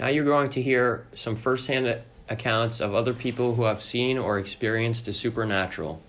[0.00, 4.38] Now you're going to hear some firsthand accounts of other people who have seen or
[4.38, 6.00] experienced the supernatural.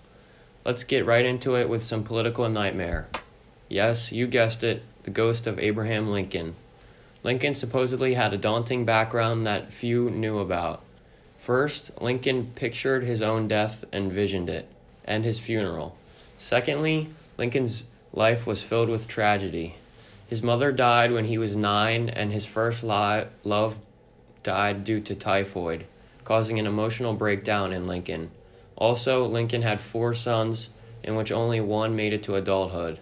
[0.64, 3.08] Let's get right into it with some political nightmare.
[3.68, 6.54] Yes, you guessed it, the ghost of Abraham Lincoln.
[7.22, 10.82] Lincoln supposedly had a daunting background that few knew about.
[11.38, 14.68] First, Lincoln pictured his own death and visioned it,
[15.04, 15.98] and his funeral.
[16.38, 17.82] Secondly, Lincoln's
[18.14, 19.74] life was filled with tragedy.
[20.32, 23.76] His mother died when he was nine, and his first li- love
[24.42, 25.84] died due to typhoid,
[26.24, 28.30] causing an emotional breakdown in Lincoln.
[28.74, 30.70] Also, Lincoln had four sons,
[31.02, 32.98] in which only one made it to adulthood.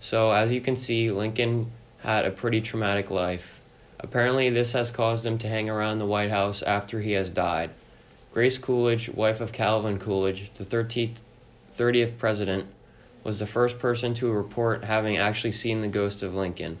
[0.00, 3.60] So, as you can see, Lincoln had a pretty traumatic life.
[4.00, 7.68] Apparently, this has caused him to hang around the White House after he has died.
[8.32, 11.16] Grace Coolidge, wife of Calvin Coolidge, the 13th,
[11.78, 12.66] 30th president,
[13.24, 16.78] was the first person to report having actually seen the ghost of Lincoln.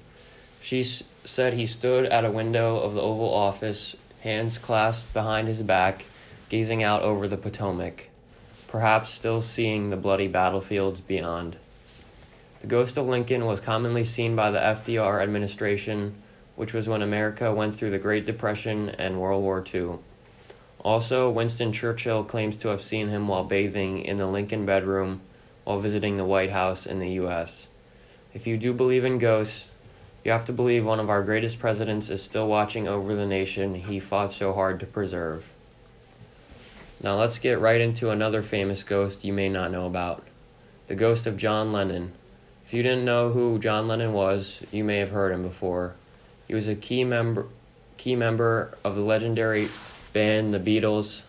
[0.60, 5.48] She s- said he stood at a window of the Oval Office, hands clasped behind
[5.48, 6.06] his back,
[6.48, 8.08] gazing out over the Potomac,
[8.68, 11.56] perhaps still seeing the bloody battlefields beyond.
[12.60, 16.14] The ghost of Lincoln was commonly seen by the FDR administration
[16.56, 19.98] which was when America went through the Great Depression and World War II.
[20.80, 25.20] Also, Winston Churchill claims to have seen him while bathing in the Lincoln bedroom
[25.64, 27.66] while visiting the White House in the U.S.
[28.34, 29.68] If you do believe in ghosts,
[30.24, 33.74] you have to believe one of our greatest presidents is still watching over the nation
[33.74, 35.48] he fought so hard to preserve.
[37.02, 40.24] Now let's get right into another famous ghost you may not know about
[40.86, 42.12] the ghost of John Lennon.
[42.66, 45.94] If you didn't know who John Lennon was, you may have heard him before.
[46.46, 47.46] He was a key member
[47.96, 49.68] key member of the legendary
[50.12, 51.20] band The Beatles.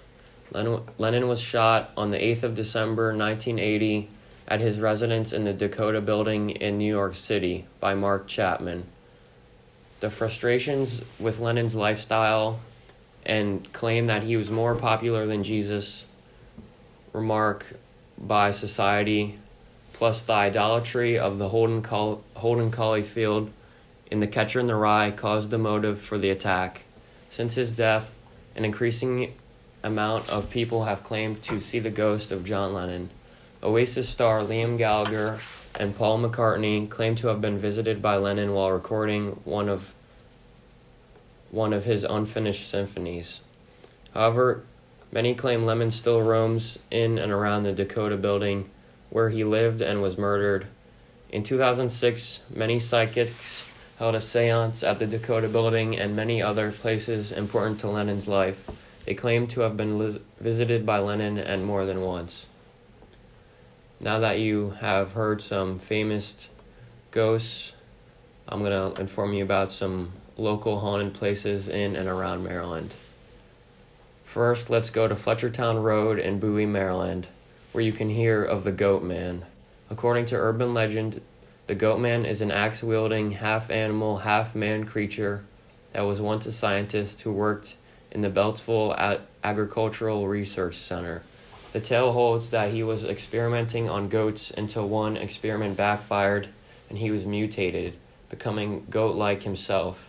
[0.52, 4.10] Lennon, Lennon was shot on the 8th of December 1980
[4.48, 8.86] at his residence in the Dakota building in New York City by Mark Chapman.
[10.00, 12.60] The frustrations with Lennon's lifestyle
[13.26, 16.04] and claim that he was more popular than Jesus
[17.14, 17.76] remark
[18.18, 19.40] by society
[19.94, 23.52] plus the idolatry of the Holden, Col- Holden Caulfield
[24.12, 26.82] in The Catcher in the Rye caused the motive for the attack.
[27.32, 28.12] Since his death,
[28.56, 29.34] an increasing
[29.84, 33.10] amount of people have claimed to see the ghost of John Lennon.
[33.64, 35.40] Oasis star Liam Gallagher
[35.76, 39.94] and Paul McCartney claim to have been visited by Lennon while recording one of
[41.50, 43.40] one of his unfinished symphonies.
[44.14, 44.64] However,
[45.14, 48.70] many claim Lennon still roams in and around the Dakota building
[49.10, 50.68] where he lived and was murdered.
[51.30, 53.64] In 2006, many psychics
[53.98, 58.70] held a seance at the Dakota building and many other places important to Lennon's life.
[59.06, 62.46] They claim to have been lis- visited by Lennon and more than once.
[64.04, 66.50] Now that you have heard some famous
[67.12, 67.72] ghosts,
[68.50, 72.94] I'm going to inform you about some local haunted places in and around Maryland.
[74.26, 77.28] First, let's go to Fletchertown Road in Bowie, Maryland,
[77.72, 79.46] where you can hear of the Goat Man.
[79.90, 81.22] According to urban legend,
[81.68, 85.46] the Goat Man is an axe wielding, half animal, half man creature
[85.94, 87.76] that was once a scientist who worked
[88.12, 91.24] in the Beltsville Agricultural Research Center.
[91.74, 96.48] The tale holds that he was experimenting on goats until one experiment backfired
[96.88, 97.96] and he was mutated,
[98.30, 100.08] becoming goat like himself.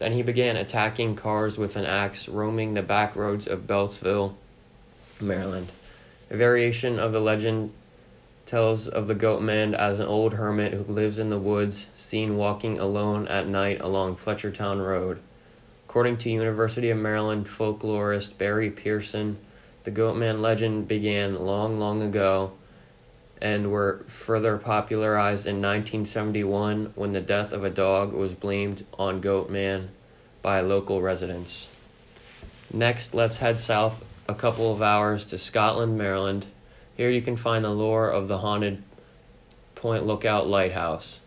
[0.00, 4.34] Then he began attacking cars with an axe, roaming the back roads of Beltsville,
[5.20, 5.68] Maryland.
[6.30, 7.72] A variation of the legend
[8.46, 12.36] tells of the goat man as an old hermit who lives in the woods, seen
[12.36, 15.20] walking alone at night along Fletchertown Road.
[15.88, 19.38] According to University of Maryland folklorist Barry Pearson,
[19.84, 22.52] the Goatman legend began long, long ago
[23.40, 29.20] and were further popularized in 1971 when the death of a dog was blamed on
[29.20, 29.88] Goatman
[30.40, 31.66] by local residents.
[32.72, 36.46] Next, let's head south a couple of hours to Scotland, Maryland.
[36.96, 38.82] Here you can find the lore of the haunted
[39.74, 41.18] Point Lookout Lighthouse.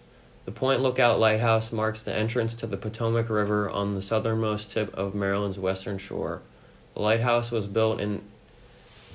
[0.46, 4.91] The Point Lookout Lighthouse marks the entrance to the Potomac River on the southernmost tip
[4.96, 6.41] of Maryland's western shore.
[6.96, 8.22] The lighthouse was built in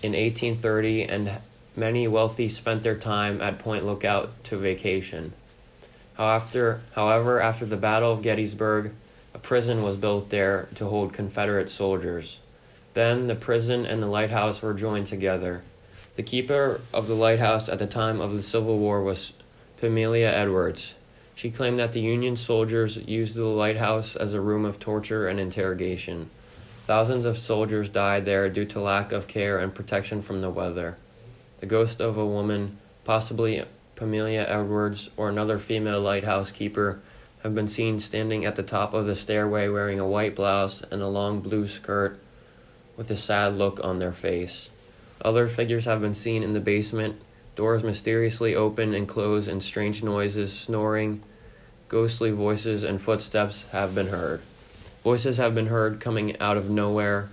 [0.03, 1.39] in 1830 and
[1.77, 5.33] many wealthy spent their time at Point Lookout to vacation.
[6.15, 8.93] However, however, after the Battle of Gettysburg,
[9.35, 12.39] a prison was built there to hold Confederate soldiers.
[12.95, 15.63] Then the prison and the lighthouse were joined together.
[16.17, 19.33] The keeper of the lighthouse at the time of the Civil War was
[19.81, 20.95] Pamelia Edwards.
[21.35, 25.41] She claimed that the Union soldiers used the lighthouse as a room of torture and
[25.41, 26.29] interrogation.
[26.93, 30.99] Thousands of soldiers died there due to lack of care and protection from the weather.
[31.61, 33.65] The ghost of a woman, possibly
[33.97, 37.01] Pamelia Edwards or another female lighthouse keeper,
[37.43, 41.01] have been seen standing at the top of the stairway wearing a white blouse and
[41.01, 42.21] a long blue skirt
[42.99, 44.69] with a sad look on their face.
[45.25, 47.23] Other figures have been seen in the basement,
[47.57, 51.23] doors mysteriously open and close, and strange noises, snoring,
[51.89, 54.43] ghostly voices, and footsteps have been heard.
[55.05, 57.29] Voices have been heard coming out of nowhere,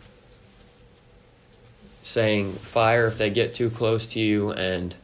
[2.01, 4.95] saying, Fire if they get too close to you, and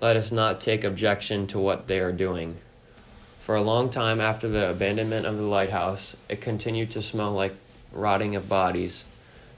[0.00, 2.58] let us not take objection to what they are doing.
[3.40, 7.56] For a long time after the abandonment of the lighthouse, it continued to smell like
[7.92, 9.02] rotting of bodies.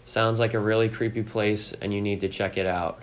[0.07, 3.03] Sounds like a really creepy place, and you need to check it out.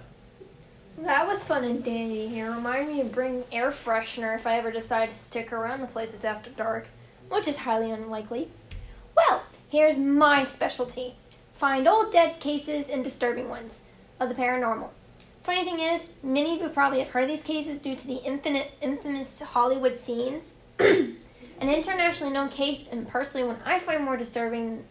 [0.98, 2.40] That was fun and dandy.
[2.40, 5.88] It reminded me to bring air freshener if I ever decide to stick around the
[5.88, 6.88] places after dark,
[7.30, 8.50] which is highly unlikely.
[9.74, 11.16] Here's my specialty
[11.56, 13.82] find old dead cases and disturbing ones
[14.20, 14.90] of the paranormal.
[15.42, 18.18] Funny thing is, many of you probably have heard of these cases due to the
[18.18, 20.54] infinite, infamous Hollywood scenes.
[20.80, 21.18] An
[21.60, 24.86] internationally known case, and personally one I find more disturbing,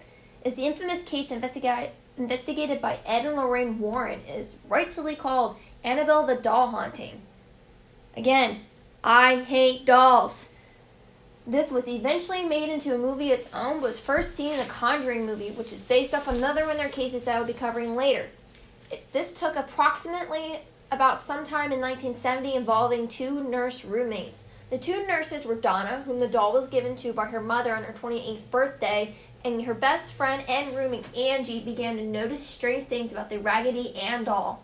[0.45, 6.27] is the infamous case investiga- investigated by Ed and Lorraine Warren, is rightfully called Annabelle
[6.27, 7.23] the Doll Haunting.
[8.17, 8.63] Again,
[9.05, 10.49] I hate dolls.
[11.47, 14.67] This was eventually made into a movie its own, but was first seen in a
[14.67, 17.53] Conjuring movie, which is based off another one of their cases that I will be
[17.53, 18.29] covering later.
[18.93, 20.61] It, this took approximately
[20.93, 24.45] about sometime in 1970 involving two nurse roommates.
[24.71, 27.83] The two nurses were Donna, whom the doll was given to by her mother on
[27.83, 29.15] her 28th birthday,
[29.45, 33.97] and her best friend and roommate Angie began to notice strange things about the Raggedy
[33.97, 34.63] Ann doll.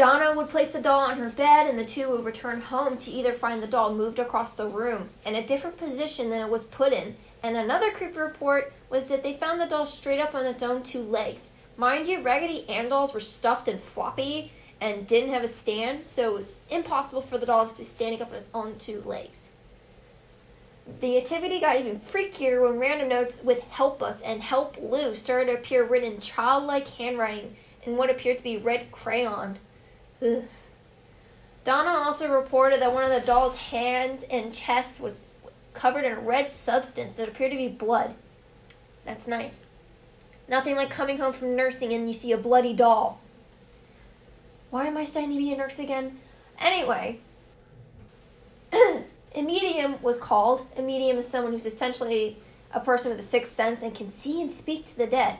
[0.00, 3.10] Donna would place the doll on her bed, and the two would return home to
[3.10, 6.64] either find the doll moved across the room in a different position than it was
[6.64, 7.16] put in.
[7.42, 10.82] And another creepy report was that they found the doll straight up on its own
[10.82, 11.50] two legs.
[11.76, 16.30] Mind you, Raggedy Ann dolls were stuffed and floppy and didn't have a stand, so
[16.30, 19.50] it was impossible for the doll to be standing up on its own two legs.
[21.02, 25.52] The activity got even freakier when random notes with Help Us and Help Lou started
[25.52, 29.58] to appear written in childlike handwriting in what appeared to be red crayon.
[30.22, 30.44] Ugh.
[31.64, 35.18] Donna also reported that one of the doll's hands and chest was
[35.74, 38.14] covered in a red substance that appeared to be blood.
[39.04, 39.66] That's nice.
[40.48, 43.20] Nothing like coming home from nursing and you see a bloody doll.
[44.70, 46.18] Why am I studying to be a nurse again?
[46.58, 47.20] Anyway,
[48.72, 50.66] a medium was called.
[50.76, 52.38] A medium is someone who's essentially
[52.72, 55.38] a person with a sixth sense and can see and speak to the dead.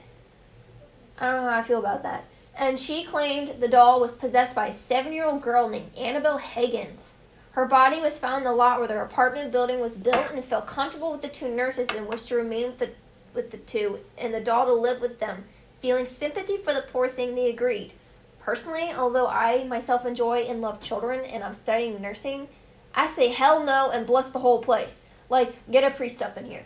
[1.18, 2.24] I don't know how I feel about that
[2.56, 6.38] and she claimed the doll was possessed by a seven year old girl named Annabelle
[6.38, 7.14] Higgins.
[7.52, 10.66] Her body was found in the lot where their apartment building was built and felt
[10.66, 12.90] comfortable with the two nurses and wished to remain with the,
[13.34, 15.44] with the two and the doll to live with them.
[15.82, 17.92] Feeling sympathy for the poor thing, they agreed.
[18.38, 22.48] Personally, although I myself enjoy and love children and I'm studying nursing,
[22.94, 25.06] I say hell no and bless the whole place.
[25.28, 26.64] Like, get a priest up in here.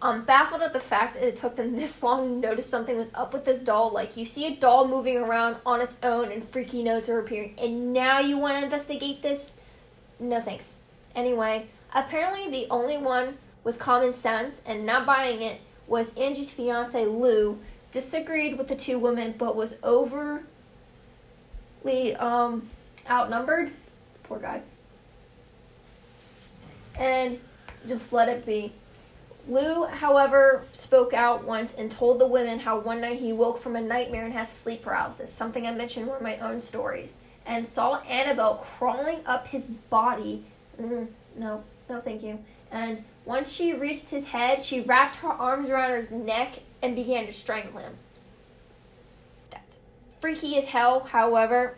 [0.00, 3.12] I'm baffled at the fact that it took them this long to notice something was
[3.14, 3.90] up with this doll.
[3.90, 7.54] Like, you see a doll moving around on its own and freaky notes are appearing,
[7.58, 9.52] and now you want to investigate this?
[10.18, 10.76] No thanks.
[11.14, 17.04] Anyway, apparently the only one with common sense and not buying it was Angie's fiance
[17.04, 17.58] Lou.
[17.92, 20.42] Disagreed with the two women, but was overly
[22.18, 22.68] um,
[23.08, 23.72] outnumbered.
[24.24, 24.60] Poor guy.
[26.98, 27.38] And
[27.86, 28.72] just let it be.
[29.48, 33.76] Lou, however, spoke out once and told the women how one night he woke from
[33.76, 38.00] a nightmare and has sleep paralysis, something I mentioned were my own stories, and saw
[38.00, 40.44] Annabelle crawling up his body.
[40.80, 42.40] Mm, no, no, thank you.
[42.72, 47.26] And once she reached his head, she wrapped her arms around his neck and began
[47.26, 47.94] to strangle him.
[49.50, 49.78] That's
[50.20, 51.76] freaky as hell, however.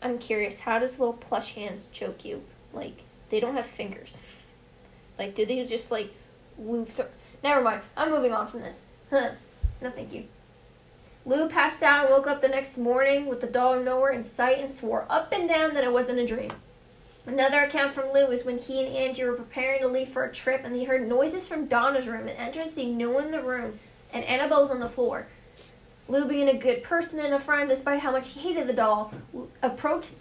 [0.00, 2.42] I'm curious, how does little plush hands choke you?
[2.72, 4.22] Like, they don't have fingers.
[5.18, 6.14] Like, do they just, like,
[6.60, 6.84] Lou.
[6.84, 7.08] Th-
[7.42, 7.82] Never mind.
[7.96, 8.84] I'm moving on from this.
[9.10, 9.30] Huh.
[9.82, 10.24] No, thank you.
[11.24, 14.58] Lou passed out and woke up the next morning with the doll nowhere in sight
[14.58, 16.52] and swore up and down that it wasn't a dream.
[17.24, 20.30] Another account from Lou is when he and Angie were preparing to leave for a
[20.32, 23.30] trip and he heard noises from Donna's room and entered to see no one in
[23.30, 23.78] the room
[24.12, 25.28] and Annabelle was on the floor.
[26.08, 29.14] Lou, being a good person and a friend despite how much he hated the doll,
[29.62, 30.14] approached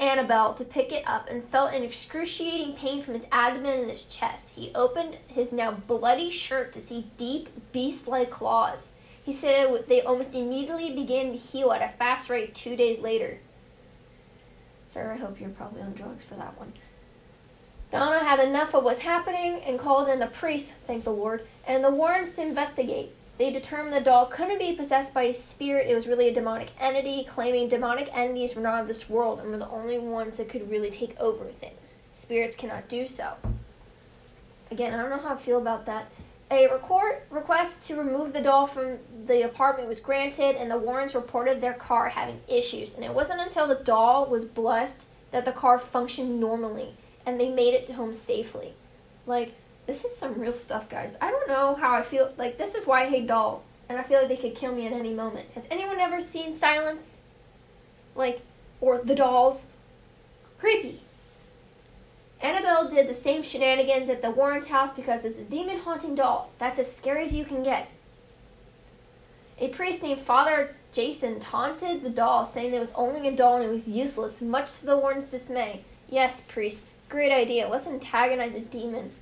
[0.00, 4.04] Annabelle to pick it up and felt an excruciating pain from his abdomen and his
[4.04, 4.48] chest.
[4.54, 8.92] He opened his now bloody shirt to see deep, beast like claws.
[9.22, 13.38] He said they almost immediately began to heal at a fast rate two days later.
[14.88, 16.72] Sir, I hope you're probably on drugs for that one.
[17.92, 21.84] Donna had enough of what's happening and called in a priest, thank the Lord, and
[21.84, 23.14] the Warrens to investigate.
[23.40, 25.88] They determined the doll couldn't be possessed by a spirit.
[25.88, 29.50] It was really a demonic entity, claiming demonic entities were not of this world and
[29.50, 31.96] were the only ones that could really take over things.
[32.12, 33.36] Spirits cannot do so.
[34.70, 36.10] again, I don't know how I feel about that.
[36.50, 41.14] A record request to remove the doll from the apartment was granted, and the Warrens
[41.14, 42.94] reported their car having issues.
[42.94, 46.92] And it wasn't until the doll was blessed that the car functioned normally,
[47.24, 48.74] and they made it to home safely.
[49.24, 49.54] Like,
[49.90, 51.16] this is some real stuff, guys.
[51.20, 52.32] I don't know how I feel.
[52.38, 54.86] Like, this is why I hate dolls, and I feel like they could kill me
[54.86, 55.48] at any moment.
[55.56, 57.16] Has anyone ever seen Silence?
[58.14, 58.42] Like,
[58.80, 59.64] or The Dolls?
[60.58, 61.00] Creepy.
[62.40, 66.52] Annabelle did the same shenanigans at the Warren's house because it's a demon haunting doll.
[66.58, 67.90] That's as scary as you can get.
[69.58, 73.66] A priest named Father Jason taunted the doll, saying it was only a doll and
[73.66, 75.84] it was useless, much to the Warren's dismay.
[76.08, 77.68] Yes, priest, great idea.
[77.68, 79.12] Let's antagonize a demon.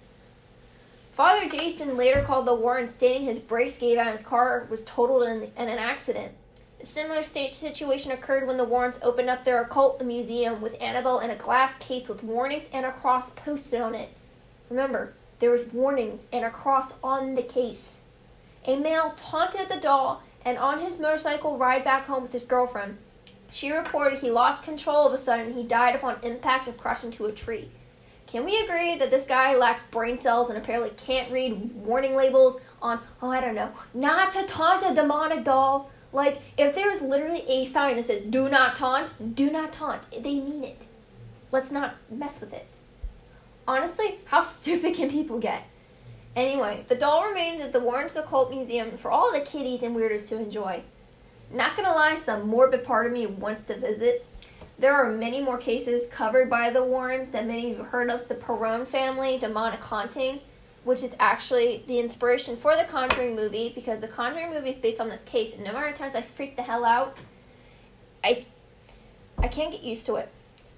[1.19, 4.85] Father Jason later called the Warrens, stating his brakes gave out and his car was
[4.85, 6.31] totaled in, in an accident.
[6.81, 11.31] A similar situation occurred when the Warrens opened up their occult museum with Annabelle in
[11.31, 14.11] a glass case with warnings and a cross posted on it.
[14.71, 17.99] Remember, there was warnings and a cross on the case.
[18.65, 22.97] A male taunted the doll and on his motorcycle ride back home with his girlfriend.
[23.51, 27.11] She reported he lost control of a sudden and he died upon impact of crashing
[27.11, 27.71] into a tree.
[28.31, 32.61] Can we agree that this guy lacked brain cells and apparently can't read warning labels
[32.83, 35.91] on, oh, I don't know, not to taunt a demonic doll?
[36.13, 40.03] Like, if there's literally a sign that says, do not taunt, do not taunt.
[40.11, 40.87] They mean it.
[41.51, 42.69] Let's not mess with it.
[43.67, 45.63] Honestly, how stupid can people get?
[46.37, 50.29] Anyway, the doll remains at the Warrens Occult Museum for all the kiddies and weirdos
[50.29, 50.83] to enjoy.
[51.51, 54.25] Not gonna lie, some morbid part of me wants to visit.
[54.79, 58.29] There are many more cases covered by the Warrens that many of you heard of
[58.29, 60.41] the Perron family demonic haunting
[60.89, 65.03] which is actually the inspiration for the Conjuring movie because the Conjuring movie is based
[65.03, 65.55] on this case.
[65.55, 67.15] And no matter how many times I freak the hell out,
[68.25, 68.47] I
[69.37, 70.31] I can't get used to it.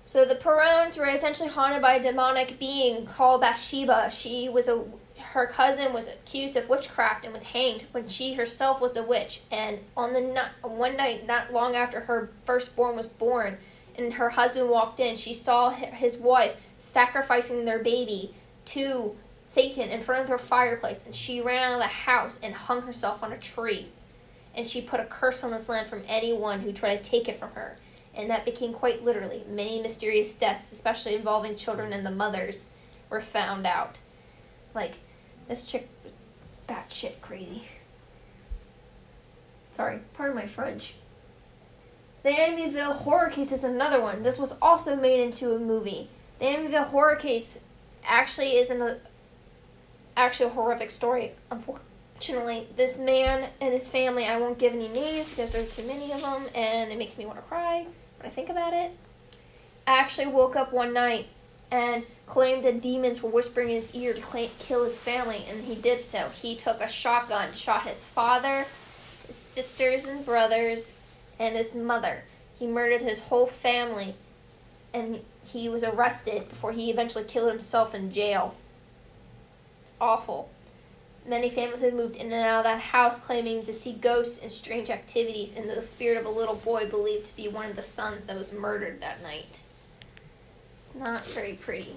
[0.05, 4.11] So the Perrons were essentially haunted by a demonic being called Bathsheba.
[4.11, 4.85] She was a
[5.17, 9.43] her cousin was accused of witchcraft and was hanged when she herself was a witch.
[9.53, 13.59] And on the one night, not long after her firstborn was born,
[14.01, 18.35] and her husband walked in, she saw his wife sacrificing their baby
[18.67, 19.17] to
[19.53, 22.83] Satan in front of her fireplace, and she ran out of the house and hung
[22.83, 23.89] herself on a tree.
[24.55, 27.37] And she put a curse on this land from anyone who tried to take it
[27.37, 27.77] from her.
[28.15, 29.45] And that became quite literally.
[29.49, 32.71] Many mysterious deaths, especially involving children and the mothers,
[33.09, 33.99] were found out.
[34.75, 34.95] Like,
[35.49, 36.15] this chick was
[36.69, 37.65] batshit crazy.
[39.73, 40.95] Sorry, pardon my French.
[42.23, 44.23] The Amityville horror case is another one.
[44.23, 46.09] This was also made into a movie.
[46.39, 47.61] The Amityville horror case
[48.05, 48.99] actually is an
[50.17, 51.33] actually a horrific story.
[51.51, 55.87] Unfortunately, this man and his family, I won't give any names because there are too
[55.87, 57.87] many of them, and it makes me want to cry
[58.19, 58.91] when I think about it.
[59.87, 61.29] I Actually, woke up one night
[61.71, 65.65] and claimed that demons were whispering in his ear to claim, kill his family, and
[65.65, 66.29] he did so.
[66.29, 68.67] He took a shotgun, shot his father,
[69.27, 70.93] his sisters and brothers,
[71.41, 72.23] and his mother.
[72.57, 74.15] He murdered his whole family,
[74.95, 78.55] and he was arrested before he eventually killed himself in jail
[79.83, 80.51] It's awful.
[81.27, 84.51] Many families have moved in and out of that house claiming to see ghosts and
[84.51, 87.83] strange activities and the spirit of a little boy believed to be one of the
[87.83, 89.63] sons that was murdered that night.
[90.75, 91.97] It's not very pretty.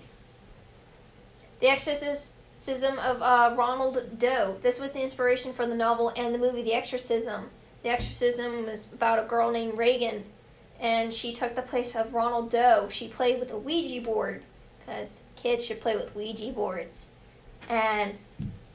[1.62, 4.58] The Exorcism of uh, Ronald Doe.
[4.62, 7.50] This was the inspiration for the novel and the movie The Exorcism.
[7.84, 10.24] The Exorcism was about a girl named Regan,
[10.80, 12.88] and she took the place of Ronald Doe.
[12.90, 14.44] She played with a Ouija board,
[14.80, 17.12] because kids should play with Ouija boards.
[17.70, 18.18] And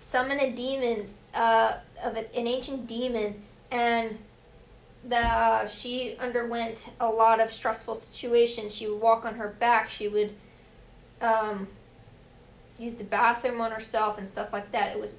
[0.01, 4.19] summon a demon uh, of an ancient demon and
[5.05, 8.75] the she underwent a lot of stressful situations.
[8.75, 9.89] She would walk on her back.
[9.89, 10.35] She would
[11.21, 11.69] um,
[12.79, 14.95] use the bathroom on herself and stuff like that.
[14.95, 15.17] It was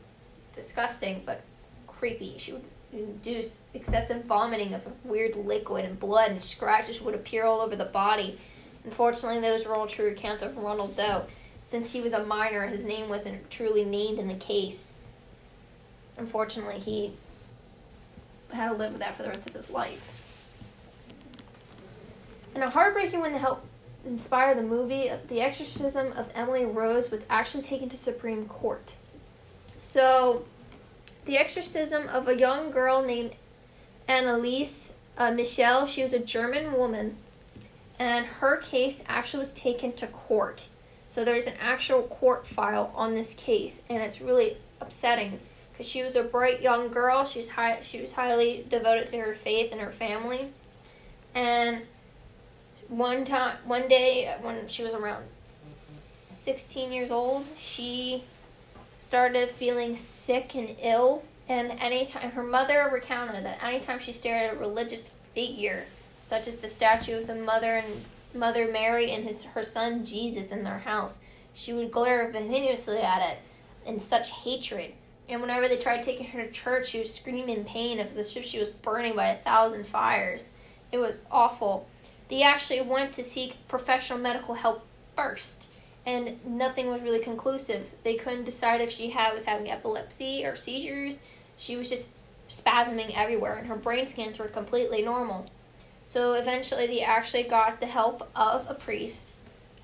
[0.54, 1.42] disgusting but
[1.88, 2.36] creepy.
[2.38, 7.62] She would induce excessive vomiting of weird liquid and blood and scratches would appear all
[7.62, 8.40] over the body
[8.84, 11.26] unfortunately those were all true accounts of ronald doe
[11.70, 14.96] since he was a minor, his name wasn't truly named in the case.
[16.18, 17.14] Unfortunately, he
[18.52, 20.16] had to live with that for the rest of his life.
[22.56, 23.64] And a heartbreaking one to help
[24.04, 28.94] inspire the movie, The Exorcism of Emily Rose was actually taken to Supreme Court.
[29.78, 30.46] So,
[31.30, 33.34] the exorcism of a young girl named
[34.08, 37.18] Anneliese uh, Michel, she was a German woman,
[38.00, 40.66] and her case actually was taken to court.
[41.08, 45.40] So there's an actual court file on this case, and it's really upsetting
[45.72, 47.24] because she was a bright young girl.
[47.26, 50.50] She was high, she was highly devoted to her faith and her family,
[51.36, 51.84] and
[52.88, 55.26] one time, one day when she was around
[56.42, 58.24] 16 years old, she
[59.00, 61.24] started feeling sick and ill.
[61.48, 65.86] And anytime her mother recounted that anytime she stared at a religious figure,
[66.28, 70.52] such as the statue of the mother and Mother Mary and his her son Jesus
[70.52, 71.22] in their house,
[71.56, 73.40] she would glare venomously at it
[73.88, 74.94] in such hatred.
[75.28, 78.46] And whenever they tried taking her to church, she would scream in pain as if
[78.46, 80.52] she was burning by a thousand fires.
[80.92, 81.88] It was awful.
[82.30, 85.69] They actually went to seek professional medical help first,
[86.06, 87.88] and nothing was really conclusive.
[88.04, 91.20] They couldn't decide if she had was having epilepsy or seizures.
[91.58, 92.12] She was just
[92.50, 95.50] spasming everywhere, and her brain scans were completely normal.
[96.08, 99.34] So eventually, they actually got the help of a priest,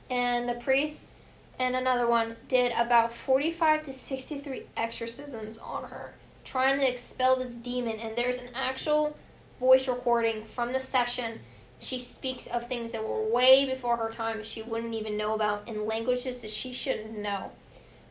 [0.09, 1.13] and the priest
[1.57, 7.53] and another one did about 45 to 63 exorcisms on her, trying to expel this
[7.53, 7.97] demon.
[7.99, 9.15] And there's an actual
[9.59, 11.39] voice recording from the session.
[11.79, 15.67] She speaks of things that were way before her time she wouldn't even know about
[15.67, 17.51] in languages that she shouldn't know.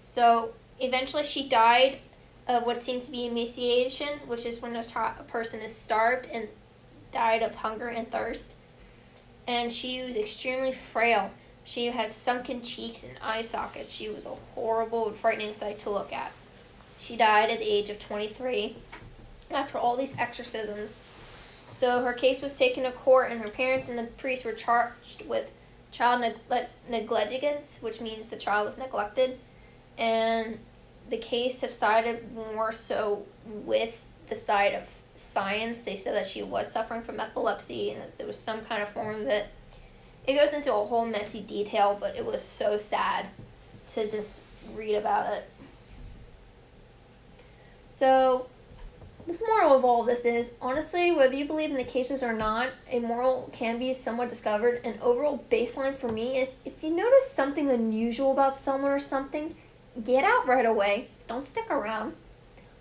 [0.06, 1.98] So eventually she died
[2.46, 4.84] of what seems to be emaciation, which is when a,
[5.18, 6.48] a person is starved and
[7.12, 8.54] died of hunger and thirst.
[9.46, 11.30] And she was extremely frail.
[11.64, 13.90] She had sunken cheeks and eye sockets.
[13.90, 16.32] She was a horrible and frightening sight to look at.
[16.98, 18.76] She died at the age of 23
[19.50, 21.00] after all these exorcisms.
[21.74, 25.26] So her case was taken to court, and her parents and the priest were charged
[25.26, 25.50] with
[25.90, 29.40] child neg- negligence, which means the child was neglected.
[29.98, 30.60] And
[31.10, 35.82] the case subsided more so with the side of science.
[35.82, 38.90] They said that she was suffering from epilepsy and that there was some kind of
[38.90, 39.48] form of it
[40.26, 43.26] it goes into a whole messy detail, but it was so sad
[43.88, 45.50] to just read about it.
[47.90, 48.46] So,
[49.26, 52.70] the moral of all this is honestly, whether you believe in the cases or not,
[52.90, 54.84] a moral can be somewhat discovered.
[54.84, 59.56] An overall baseline for me is if you notice something unusual about someone or something,
[60.04, 61.08] get out right away.
[61.28, 62.14] Don't stick around.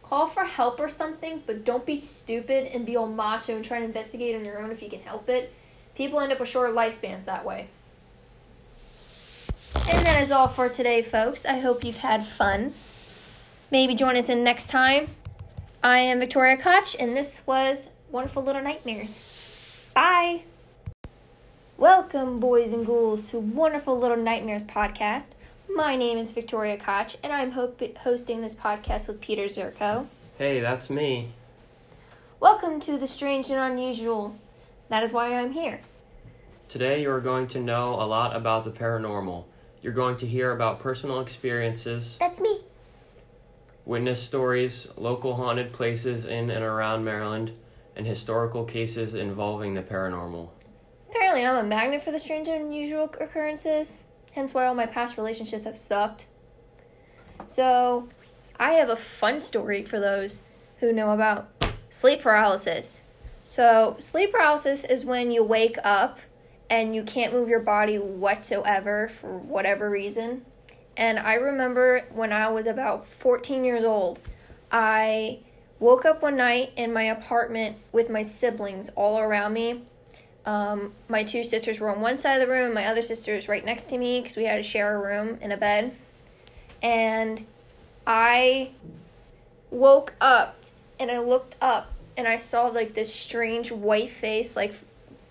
[0.03, 3.79] Call for help or something, but don't be stupid and be all macho and try
[3.79, 5.53] to investigate on your own if you can help it
[5.95, 7.67] people end up with shorter lifespans that way.
[9.91, 11.45] And that is all for today, folks.
[11.45, 12.73] I hope you've had fun.
[13.71, 15.07] Maybe join us in next time.
[15.85, 19.81] I am Victoria Koch, and this was Wonderful Little Nightmares.
[19.93, 20.43] Bye!
[21.75, 25.31] Welcome, boys and ghouls, to Wonderful Little Nightmares podcast.
[25.69, 30.05] My name is Victoria Koch, and I'm ho- hosting this podcast with Peter Zerko.
[30.37, 31.31] Hey, that's me.
[32.39, 34.37] Welcome to the Strange and Unusual.
[34.87, 35.81] That is why I'm here.
[36.69, 39.43] Today, you are going to know a lot about the paranormal.
[39.81, 42.15] You're going to hear about personal experiences.
[42.21, 42.61] That's me.
[43.85, 47.51] Witness stories, local haunted places in and around Maryland,
[47.95, 50.49] and historical cases involving the paranormal.
[51.09, 53.97] Apparently, I'm a magnet for the strange and unusual occurrences,
[54.31, 56.27] hence why all my past relationships have sucked.
[57.45, 58.07] So,
[58.59, 60.41] I have a fun story for those
[60.79, 61.49] who know about
[61.89, 63.01] sleep paralysis.
[63.43, 66.19] So, sleep paralysis is when you wake up
[66.69, 70.45] and you can't move your body whatsoever for whatever reason.
[70.95, 74.19] And I remember when I was about 14 years old,
[74.71, 75.39] I
[75.79, 79.83] woke up one night in my apartment with my siblings all around me.
[80.45, 83.47] Um, my two sisters were on one side of the room, my other sister was
[83.47, 85.95] right next to me because we had to share a room and a bed.
[86.81, 87.45] And
[88.05, 88.71] I
[89.71, 90.63] woke up
[90.99, 94.73] and I looked up and I saw like this strange white face, like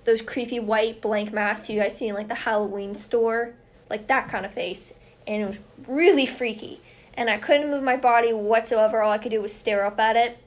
[0.05, 3.55] those creepy white blank masks you guys see in like the Halloween store,
[3.89, 4.95] like that kind of face.
[5.27, 6.81] And it was really freaky.
[7.15, 9.03] And I couldn't move my body whatsoever.
[9.03, 10.39] All I could do was stare up at it.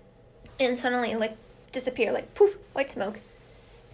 [0.60, 1.38] And suddenly it like
[1.72, 3.20] disappeared, like poof, white smoke.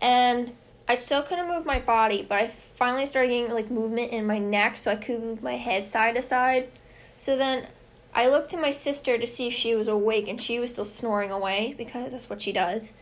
[0.02, 0.54] And
[0.88, 4.39] I still couldn't move my body, but I finally started getting like movement in my
[4.39, 6.70] neck so I could move my head side to side.
[7.17, 7.67] So then
[8.13, 10.86] I looked to my sister to see if she was awake, and she was still
[10.86, 12.94] snoring away because that's what she does.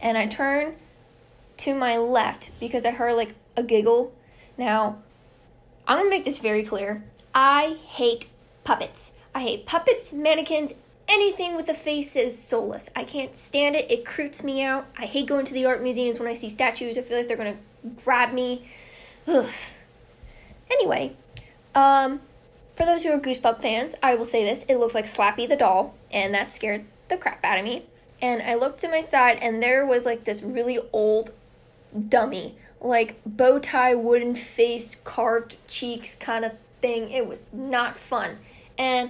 [0.00, 0.74] And I turned
[1.58, 4.12] to my left because I heard like a giggle.
[4.58, 4.98] Now,
[5.86, 7.04] I'm gonna make this very clear.
[7.36, 8.28] I hate
[8.64, 9.12] puppets.
[9.34, 10.72] I hate puppets, mannequins,
[11.06, 12.88] anything with a face that is soulless.
[12.96, 13.90] I can't stand it.
[13.90, 14.86] It creeps me out.
[14.96, 16.96] I hate going to the art museums when I see statues.
[16.96, 17.58] I feel like they're gonna
[18.02, 18.66] grab me.
[19.28, 19.50] Ugh.
[20.70, 21.14] Anyway,
[21.74, 22.22] um,
[22.74, 25.56] for those who are Goosebump fans, I will say this it looks like Slappy the
[25.56, 27.84] doll, and that scared the crap out of me.
[28.22, 31.32] And I looked to my side, and there was like this really old
[32.08, 36.52] dummy, like bow tie, wooden face, carved cheeks kind of
[36.86, 37.10] thing.
[37.10, 38.38] It was not fun.
[38.78, 39.04] And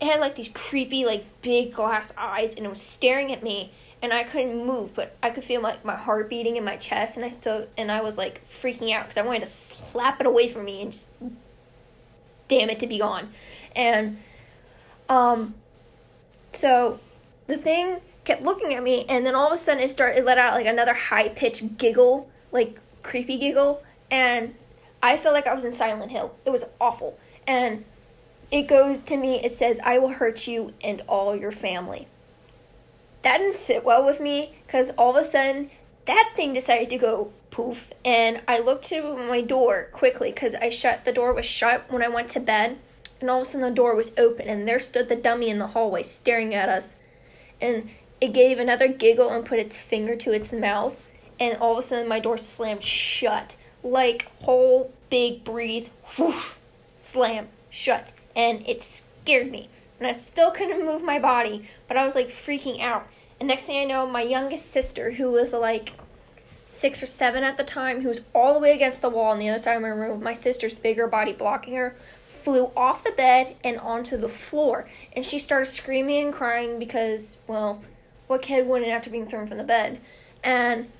[0.00, 3.72] it had like these creepy, like big glass eyes, and it was staring at me.
[4.00, 7.16] And I couldn't move, but I could feel like my, heart beating in my chest,
[7.16, 10.26] and I still, and I was like freaking out because I wanted to slap it
[10.26, 11.08] away from me and just
[12.46, 13.32] damn it to be gone.
[13.74, 14.18] And
[15.08, 15.54] Um,
[16.52, 17.00] so
[17.46, 20.24] the thing kept looking at me, and then all of a sudden it started, it
[20.24, 24.54] let out like another high pitched giggle, like creepy giggle, and
[25.02, 26.34] I felt like I was in Silent Hill.
[26.44, 27.18] It was awful.
[27.46, 27.84] And
[28.50, 32.08] it goes to me, it says, I will hurt you and all your family.
[33.22, 35.70] That didn't sit well with me because all of a sudden
[36.06, 37.92] that thing decided to go poof.
[38.04, 42.02] And I looked to my door quickly because I shut, the door was shut when
[42.02, 42.78] I went to bed.
[43.20, 45.58] And all of a sudden the door was open and there stood the dummy in
[45.58, 46.96] the hallway staring at us.
[47.60, 50.96] And it gave another giggle and put its finger to its mouth.
[51.38, 56.54] And all of a sudden my door slammed shut like whole big breeze, whoosh,
[56.96, 59.68] slam, shut, and it scared me.
[59.98, 63.08] And I still couldn't move my body, but I was like freaking out.
[63.40, 65.92] And next thing I know, my youngest sister, who was like
[66.66, 69.38] six or seven at the time, who was all the way against the wall on
[69.38, 73.10] the other side of my room, my sister's bigger body blocking her, flew off the
[73.10, 74.88] bed and onto the floor.
[75.12, 77.82] And she started screaming and crying because, well,
[78.28, 80.00] what kid wouldn't after being thrown from the bed?
[80.44, 80.90] And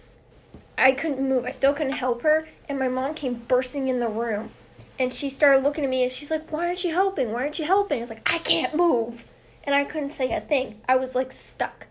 [0.78, 1.44] I couldn't move.
[1.44, 2.48] I still couldn't help her.
[2.68, 4.50] And my mom came bursting in the room.
[4.98, 7.32] And she started looking at me and she's like, Why aren't you helping?
[7.32, 7.98] Why aren't you helping?
[7.98, 9.24] I was like, I can't move.
[9.64, 10.80] And I couldn't say a thing.
[10.88, 11.86] I was like stuck.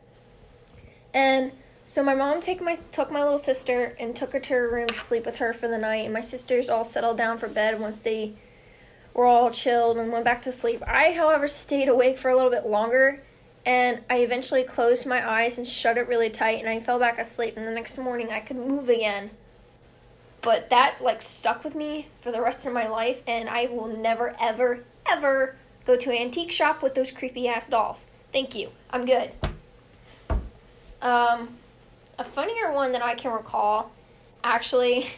[1.13, 1.51] And
[1.85, 4.87] so my mom take my took my little sister and took her to her room
[4.87, 6.05] to sleep with her for the night.
[6.05, 8.33] And my sisters all settled down for bed once they
[9.13, 10.83] were all chilled and went back to sleep.
[10.85, 13.23] I, however, stayed awake for a little bit longer
[13.67, 17.19] and I eventually closed my eyes and shut it really tight and I fell back
[17.19, 19.31] asleep and the next morning I could move again.
[20.41, 23.87] But that like stuck with me for the rest of my life and I will
[23.87, 28.05] never ever ever go to an antique shop with those creepy ass dolls.
[28.31, 28.69] Thank you.
[28.89, 29.31] I'm good.
[31.01, 31.57] Um
[32.17, 33.91] a funnier one that I can recall
[34.45, 35.09] actually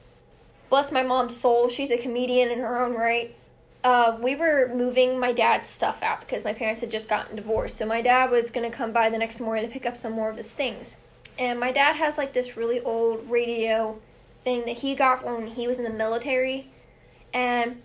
[0.70, 3.36] bless my mom's soul, she's a comedian in her own right
[3.84, 7.76] uh, we were moving my dad's stuff out because my parents had just gotten divorced.
[7.76, 10.12] So my dad was going to come by the next morning to pick up some
[10.12, 10.96] more of his things.
[11.38, 13.98] And my dad has like this really old radio
[14.44, 16.68] thing that he got when he was in the military.
[17.34, 17.82] And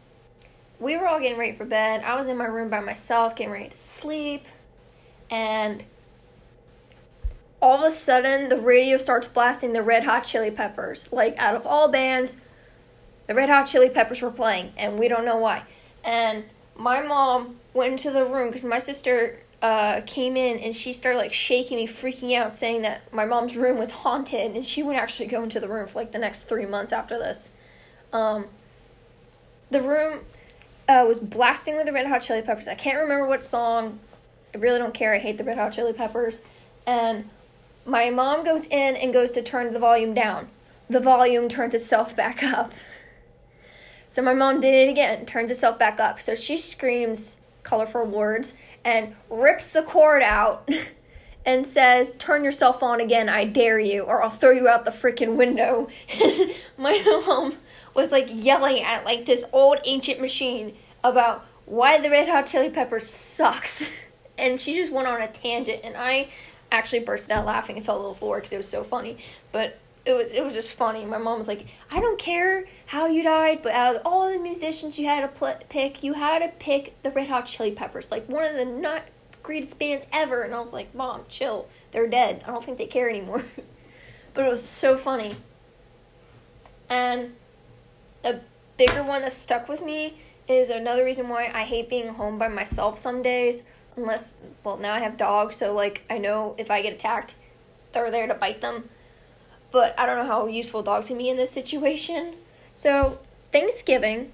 [0.79, 2.03] we were all getting ready for bed.
[2.03, 4.45] I was in my room by myself, getting ready to sleep.
[5.31, 5.83] And
[7.59, 11.09] all of a sudden, the radio starts blasting the Red Hot Chili Peppers.
[11.11, 12.37] Like, out of all bands,
[13.25, 15.63] the Red Hot Chili Peppers were playing, and we don't know why
[16.07, 20.93] and my mom went into the room because my sister uh, came in and she
[20.93, 24.81] started like shaking me, freaking out, saying that my mom's room was haunted, and she
[24.81, 27.51] wouldn't actually go into the room for like the next three months after this.
[28.13, 28.45] Um,
[29.69, 30.21] the room
[30.87, 32.67] uh, was blasting with the Red Hot Chili Peppers.
[32.67, 33.99] I can't remember what song.
[34.55, 35.13] I really don't care.
[35.13, 36.41] I hate the Red Hot Chili Peppers.
[36.85, 37.29] And
[37.85, 40.47] my mom goes in and goes to turn the volume down.
[40.89, 42.71] The volume turns itself back up.
[44.09, 46.21] So my mom did it again, turns itself back up.
[46.21, 50.69] So she screams colorful words and rips the cord out
[51.45, 54.91] and says, Turn yourself on again, I dare you, or I'll throw you out the
[54.91, 55.89] freaking window.
[56.77, 57.55] my mom
[57.93, 62.69] was like yelling at like this old ancient machine about why the Red Hot Chili
[62.69, 63.91] Peppers sucks.
[64.37, 66.29] and she just went on a tangent, and I
[66.71, 69.17] actually bursted out laughing and fell to the floor because it was so funny.
[69.51, 71.05] But it was it was just funny.
[71.05, 74.39] My mom was like, "I don't care how you died, but out of all the
[74.39, 78.09] musicians you had to pl- pick, you had to pick the Red Hot Chili Peppers,
[78.09, 79.03] like one of the not
[79.43, 81.67] greatest bands ever." And I was like, "Mom, chill.
[81.91, 82.43] They're dead.
[82.47, 83.43] I don't think they care anymore."
[84.33, 85.35] but it was so funny.
[86.89, 87.35] And
[88.23, 88.39] a
[88.77, 92.47] bigger one that stuck with me is another reason why I hate being home by
[92.47, 93.63] myself some days.
[93.97, 97.35] Unless, well, now I have dogs, so like I know if I get attacked,
[97.91, 98.89] they're there to bite them
[99.71, 102.35] but I don't know how useful dogs can be in this situation.
[102.73, 103.19] So,
[103.51, 104.31] Thanksgiving,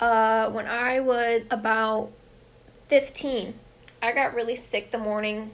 [0.00, 2.10] uh, when I was about
[2.88, 3.54] 15,
[4.02, 5.50] I got really sick the morning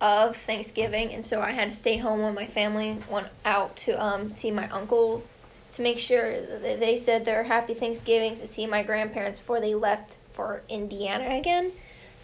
[0.00, 4.02] of Thanksgiving, and so I had to stay home when my family went out to
[4.02, 5.32] um, see my uncles
[5.72, 9.74] to make sure that they said their happy Thanksgivings to see my grandparents before they
[9.74, 11.72] left for Indiana again.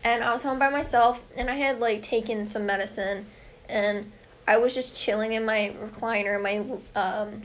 [0.05, 3.27] And I was home by myself, and I had like taken some medicine,
[3.69, 4.13] and
[4.51, 7.43] I was just chilling in my recliner in my um,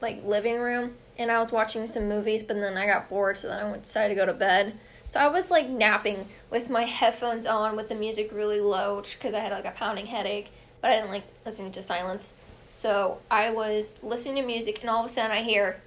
[0.00, 2.42] like living room, and I was watching some movies.
[2.42, 4.76] But then I got bored, so then I decided to go to bed.
[5.06, 9.34] So I was like napping with my headphones on, with the music really low, because
[9.34, 10.48] I had like a pounding headache.
[10.80, 12.34] But I didn't like listening to silence.
[12.74, 15.80] So I was listening to music, and all of a sudden I hear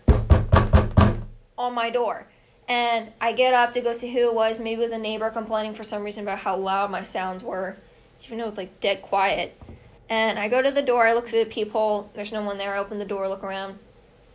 [1.58, 2.28] on my door.
[2.70, 4.58] And I get up to go see who it was.
[4.58, 7.76] Maybe it was a neighbor complaining for some reason about how loud my sounds were,
[8.24, 9.62] even though it was like dead quiet.
[10.10, 12.74] And I go to the door, I look through the peephole, there's no one there,
[12.74, 13.78] I open the door, look around,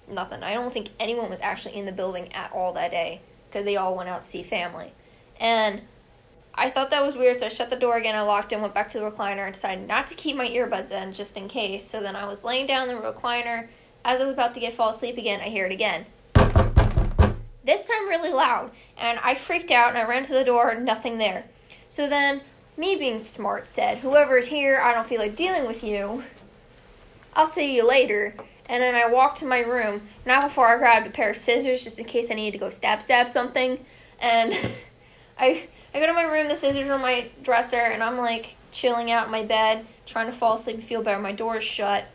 [0.09, 0.43] nothing.
[0.45, 3.77] I don't think anyone was actually in the building at all that day because they
[3.77, 4.93] all went out to see family.
[5.41, 5.83] And
[6.55, 8.15] I thought that was weird, so I shut the door again.
[8.15, 10.93] I locked in, went back to the recliner, and decided not to keep my earbuds
[10.93, 11.85] in just in case.
[11.85, 13.67] So then I was laying down in the recliner.
[14.05, 16.07] As I was about to get fall asleep again, I hear it again.
[17.65, 21.19] This time really loud, and I freaked out and I ran to the door, nothing
[21.19, 21.47] there.
[21.89, 22.43] So then,
[22.77, 26.25] me being smart said, Whoever's here, I don't feel like dealing with you.
[27.35, 28.35] I'll see you later.
[28.67, 31.85] And then I walked to my room, not before I grabbed a pair of scissors
[31.85, 33.85] just in case I needed to go stab stab something.
[34.19, 34.55] And
[35.39, 38.57] I I go to my room, the scissors are on my dresser, and I'm like
[38.73, 41.21] chilling out in my bed, trying to fall asleep and feel better.
[41.21, 42.07] My door is shut.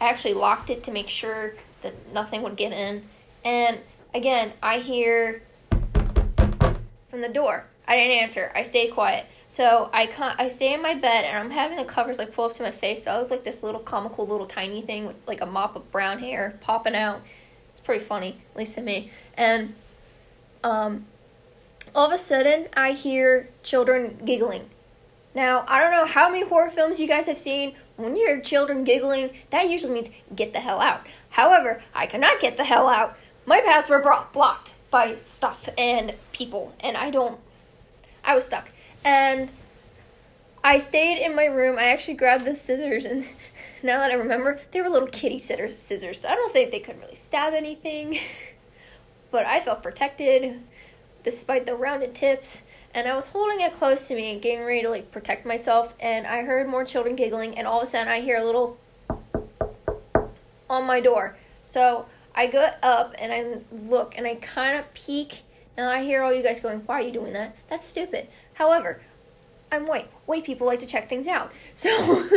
[0.00, 3.04] I actually locked it to make sure that nothing would get in.
[3.44, 3.80] And
[4.14, 5.42] again, I hear
[7.08, 7.64] from the door.
[7.86, 8.52] I didn't answer.
[8.54, 9.26] I stayed quiet.
[9.50, 12.44] So I can't, I stay in my bed and I'm having the covers like pull
[12.44, 13.04] up to my face.
[13.04, 15.90] So I look like this little comical little tiny thing with like a mop of
[15.90, 17.22] brown hair popping out.
[17.72, 19.10] It's pretty funny, at least to me.
[19.38, 19.74] And
[20.62, 21.06] um,
[21.94, 24.68] all of a sudden I hear children giggling.
[25.34, 27.74] Now I don't know how many horror films you guys have seen.
[27.96, 31.06] When you hear children giggling, that usually means get the hell out.
[31.30, 33.16] However, I cannot get the hell out.
[33.46, 37.40] My paths were blocked by stuff and people, and I don't.
[38.22, 38.70] I was stuck
[39.08, 39.48] and
[40.62, 41.78] I stayed in my room.
[41.78, 43.24] I actually grabbed the scissors, and
[43.82, 45.78] now that I remember, they were little kitty scissors.
[45.78, 46.20] Scissors.
[46.20, 48.18] So I don't think they could really stab anything,
[49.30, 50.60] but I felt protected
[51.24, 52.62] despite the rounded tips.
[52.94, 55.94] And I was holding it close to me and getting ready to like protect myself.
[56.00, 58.76] And I heard more children giggling, and all of a sudden I hear a little
[60.68, 61.34] on my door.
[61.64, 65.44] So I go up and I look and I kind of peek.
[65.78, 67.56] And I hear all you guys going, "Why are you doing that?
[67.70, 68.26] That's stupid."
[68.58, 69.00] However,
[69.70, 70.10] I'm white.
[70.26, 71.52] White people like to check things out.
[71.74, 71.88] So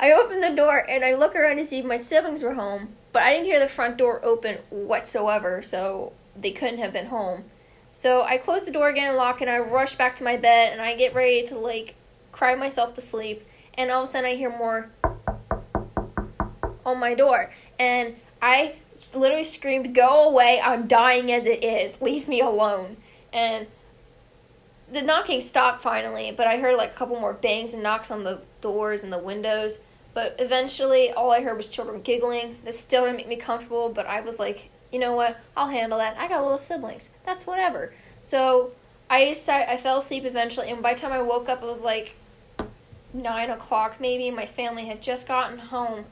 [0.00, 2.90] I open the door and I look around to see if my siblings were home,
[3.14, 7.44] but I didn't hear the front door open whatsoever, so they couldn't have been home.
[7.94, 10.70] So I close the door again and lock and I rush back to my bed
[10.70, 11.94] and I get ready to like
[12.30, 14.90] cry myself to sleep and all of a sudden I hear more
[16.84, 18.74] on my door and I
[19.14, 20.60] literally screamed, "Go away!
[20.60, 22.02] I'm dying as it is.
[22.02, 22.98] Leave me alone."
[23.32, 23.66] And
[24.92, 28.24] the knocking stopped finally, but I heard like a couple more bangs and knocks on
[28.24, 29.80] the doors and the windows.
[30.14, 32.58] But eventually, all I heard was children giggling.
[32.64, 35.38] This still didn't make me comfortable, but I was like, you know what?
[35.56, 36.16] I'll handle that.
[36.16, 37.10] I got little siblings.
[37.24, 37.92] That's whatever.
[38.22, 38.72] So
[39.10, 42.14] I I fell asleep eventually, and by the time I woke up, it was like
[43.12, 44.30] nine o'clock maybe.
[44.30, 46.06] My family had just gotten home,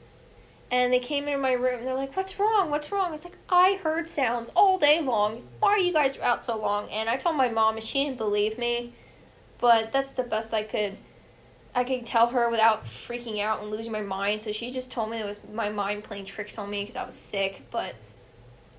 [0.69, 2.69] and they came into my room and they're like, What's wrong?
[2.69, 3.13] What's wrong?
[3.13, 5.43] It's like, I heard sounds all day long.
[5.59, 6.89] Why are you guys out so long?
[6.89, 8.93] And I told my mom and she didn't believe me.
[9.59, 10.97] But that's the best I could
[11.73, 14.41] I could tell her without freaking out and losing my mind.
[14.41, 17.05] So she just told me it was my mind playing tricks on me because I
[17.05, 17.61] was sick.
[17.69, 17.95] But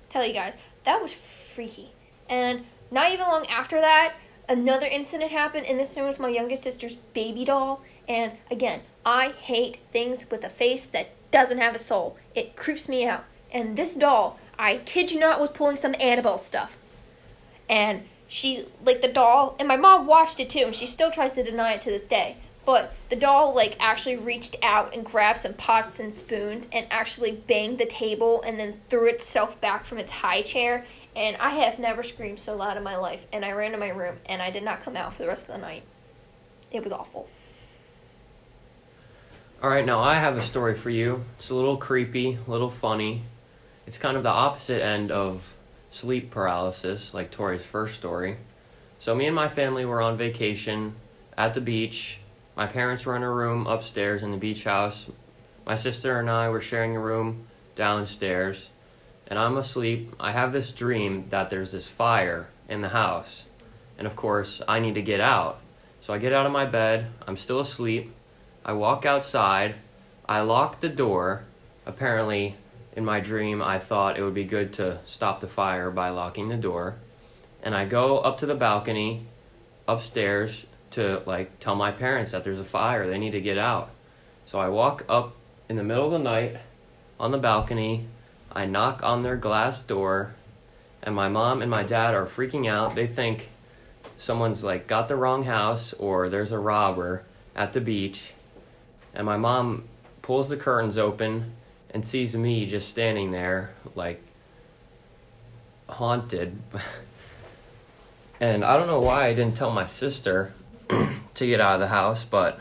[0.09, 1.93] tell you guys, that was freaky.
[2.29, 4.15] And not even long after that,
[4.49, 7.81] another incident happened, and this time was my youngest sister's baby doll.
[8.07, 12.17] And again, I hate things with a face that doesn't have a soul.
[12.35, 13.25] It creeps me out.
[13.51, 16.77] And this doll, I kid you not, was pulling some Annabelle stuff.
[17.67, 21.33] And she, like the doll, and my mom watched it too, and she still tries
[21.33, 22.37] to deny it to this day.
[22.65, 27.31] But the doll, like, actually reached out and grabbed some pots and spoons and actually
[27.31, 30.85] banged the table and then threw itself back from its high chair.
[31.15, 33.25] And I have never screamed so loud in my life.
[33.33, 35.43] And I ran to my room and I did not come out for the rest
[35.43, 35.81] of the night.
[36.71, 37.27] It was awful.
[39.61, 41.25] All right, now I have a story for you.
[41.37, 43.23] It's a little creepy, a little funny.
[43.85, 45.53] It's kind of the opposite end of
[45.91, 48.37] sleep paralysis, like Tori's first story.
[49.01, 50.95] So, me and my family were on vacation
[51.37, 52.21] at the beach.
[52.55, 55.07] My parents were in a room upstairs in the beach house.
[55.65, 57.45] My sister and I were sharing a room
[57.75, 58.69] downstairs.
[59.27, 60.15] And I'm asleep.
[60.21, 63.43] I have this dream that there's this fire in the house.
[63.97, 65.59] And of course, I need to get out.
[65.99, 67.07] So I get out of my bed.
[67.27, 68.13] I'm still asleep.
[68.63, 69.75] I walk outside.
[70.27, 71.45] I lock the door.
[71.85, 72.55] Apparently,
[72.95, 76.49] in my dream, I thought it would be good to stop the fire by locking
[76.49, 76.95] the door.
[77.63, 79.27] And I go up to the balcony
[79.87, 83.07] upstairs to like tell my parents that there's a fire.
[83.07, 83.91] They need to get out.
[84.45, 85.35] So I walk up
[85.67, 86.57] in the middle of the night
[87.19, 88.07] on the balcony.
[88.51, 90.33] I knock on their glass door,
[91.03, 92.95] and my mom and my dad are freaking out.
[92.95, 93.49] They think
[94.17, 97.23] someone's like got the wrong house or there's a robber
[97.55, 98.33] at the beach
[99.13, 99.83] and my mom
[100.21, 101.53] pulls the curtains open
[101.91, 104.21] and sees me just standing there like
[105.87, 106.57] haunted.
[108.41, 110.53] And i don't know why i didn't tell my sister
[111.33, 112.57] to get out of the house but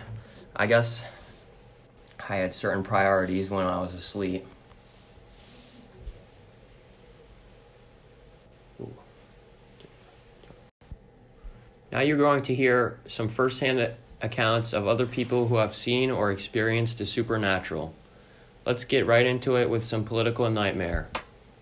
[0.57, 1.03] i guess
[2.29, 4.45] i had certain priorities when i was asleep.
[11.91, 16.31] Now you're going to hear some firsthand accounts of other people who have seen or
[16.31, 17.95] experienced the supernatural.
[18.67, 21.09] Let's get right into it with some political nightmare.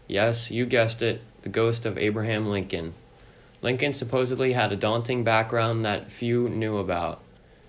[0.08, 2.94] Yes, you guessed it, the ghost of Abraham Lincoln.
[3.62, 7.20] Lincoln supposedly had a daunting background that few knew about.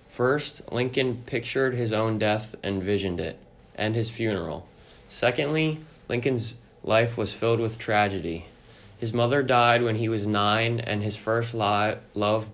[0.08, 3.38] First, Lincoln pictured his own death and visioned it,
[3.74, 4.66] and his funeral.
[5.08, 8.46] Secondly, Lincoln's life was filled with tragedy.
[8.98, 12.48] His mother died when he was nine, and his first li- love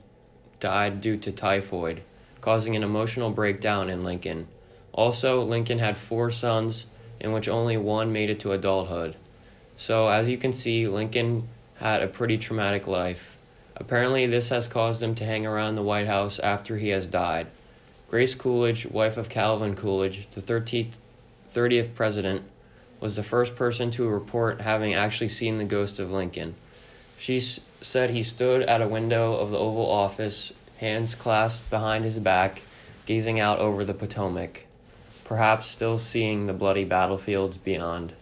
[0.60, 2.02] died due to typhoid,
[2.44, 4.46] causing an emotional breakdown in Lincoln.
[4.92, 6.84] Also, Lincoln had four sons,
[7.18, 9.16] in which only one made it to adulthood.
[9.78, 13.38] So, as you can see, Lincoln had a pretty traumatic life.
[13.76, 17.46] Apparently, this has caused him to hang around the White House after he has died.
[18.10, 20.92] Grace Coolidge, wife of Calvin Coolidge, the 13th,
[21.54, 22.42] 30th president,
[23.00, 26.56] was the first person to report having actually seen the ghost of Lincoln.
[27.18, 32.04] She s- said he stood at a window of the Oval Office, hands clasped behind
[32.04, 32.62] his back,
[33.06, 34.66] gazing out over the Potomac,
[35.24, 38.12] perhaps still seeing the bloody battlefields beyond.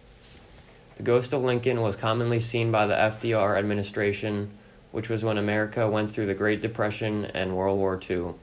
[0.97, 4.51] The ghost of Lincoln was commonly seen by the FDR administration,
[4.91, 8.35] which was when America went through the Great Depression and World War II.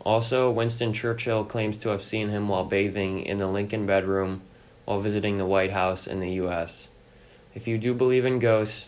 [0.00, 4.42] Also, Winston Churchill claims to have seen him while bathing in the Lincoln bedroom
[4.84, 6.88] while visiting the White House in the U.S.
[7.54, 8.87] If you do believe in ghosts,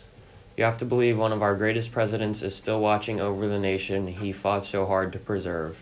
[0.61, 4.07] you have to believe one of our greatest presidents is still watching over the nation
[4.07, 5.81] he fought so hard to preserve.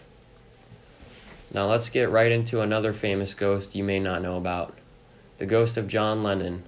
[1.52, 4.78] Now let's get right into another famous ghost you may not know about
[5.38, 6.62] the ghost of John Lennon.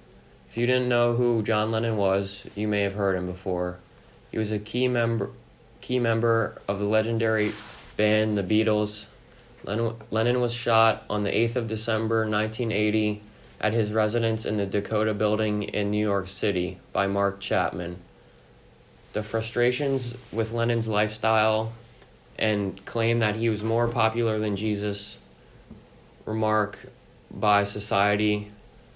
[0.49, 3.79] If you didn't know who John Lennon was, you may have heard him before.
[4.29, 5.29] He was a key member
[5.79, 7.53] key member of the legendary
[7.95, 9.05] band The Beatles.
[9.63, 13.21] Lennon, Lennon was shot on the 8th of December 1980
[13.61, 17.97] at his residence in the Dakota building in New York City by Mark Chapman.
[19.13, 21.73] The frustrations with Lennon's lifestyle
[22.39, 25.17] and claim that he was more popular than Jesus
[26.25, 26.79] remark
[27.29, 28.51] by society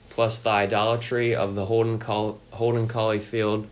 [0.09, 3.67] plus the idolatry of the Holden, Col- Holden Caulfield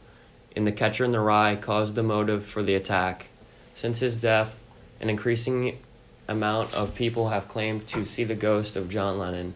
[0.56, 3.28] in The Catcher in the Rye caused the motive for the attack.
[3.76, 4.56] Since his death,
[5.00, 5.80] an increasing
[6.28, 9.56] amount of people have claimed to see the ghost of John Lennon.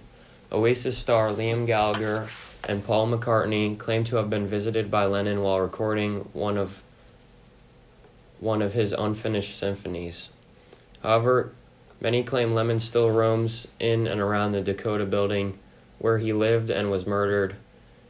[0.50, 2.30] Oasis star Liam Gallagher
[2.64, 6.82] and Paul McCartney claim to have been visited by Lennon while recording one of
[8.40, 10.30] one of his unfinished symphonies.
[11.04, 11.52] However,
[12.00, 15.60] many claim Lennon still roams in and around the Dakota building
[16.00, 17.56] where he lived and was murdered.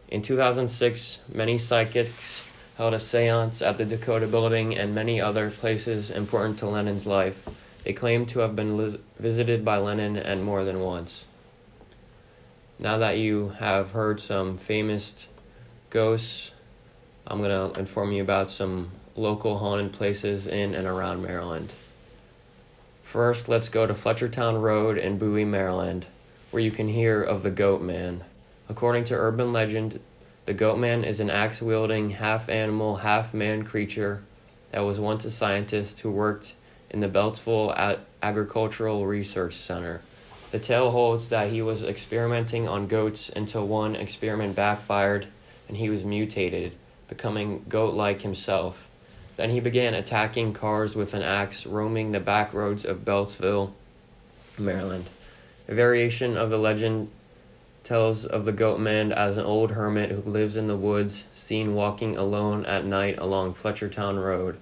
[0.10, 2.44] In 2006, many psychics
[2.78, 7.48] held a seance at the Dakota building and many other places important to Lennon's life.
[7.84, 11.24] They claim to have been lis- visited by Lennon and more than once.
[12.80, 15.28] Now that you have heard some famous
[15.90, 16.52] ghosts,
[17.26, 21.72] I'm going to inform you about some local haunted places in and around Maryland.
[23.02, 26.06] First, let's go to Fletchertown Road in Bowie, Maryland,
[26.52, 28.24] where you can hear of the Goat Man.
[28.70, 30.00] According to urban legend,
[30.46, 34.22] the Goat Man is an axe wielding, half animal, half man creature
[34.72, 36.54] that was once a scientist who worked
[36.92, 40.02] in the Beltsville Agricultural Research Center.
[40.52, 45.28] The tale holds that he was experimenting on goats until one experiment backfired
[45.68, 46.74] and he was mutated,
[47.10, 48.88] becoming goat like himself.
[49.36, 53.74] Then he began attacking cars with an axe, roaming the back roads of Beltsville,
[54.58, 55.08] Maryland.
[55.68, 57.10] A variation of the legend
[57.84, 61.76] tells of the goat man as an old hermit who lives in the woods, seen
[61.76, 64.58] walking alone at night along Fletchertown Road.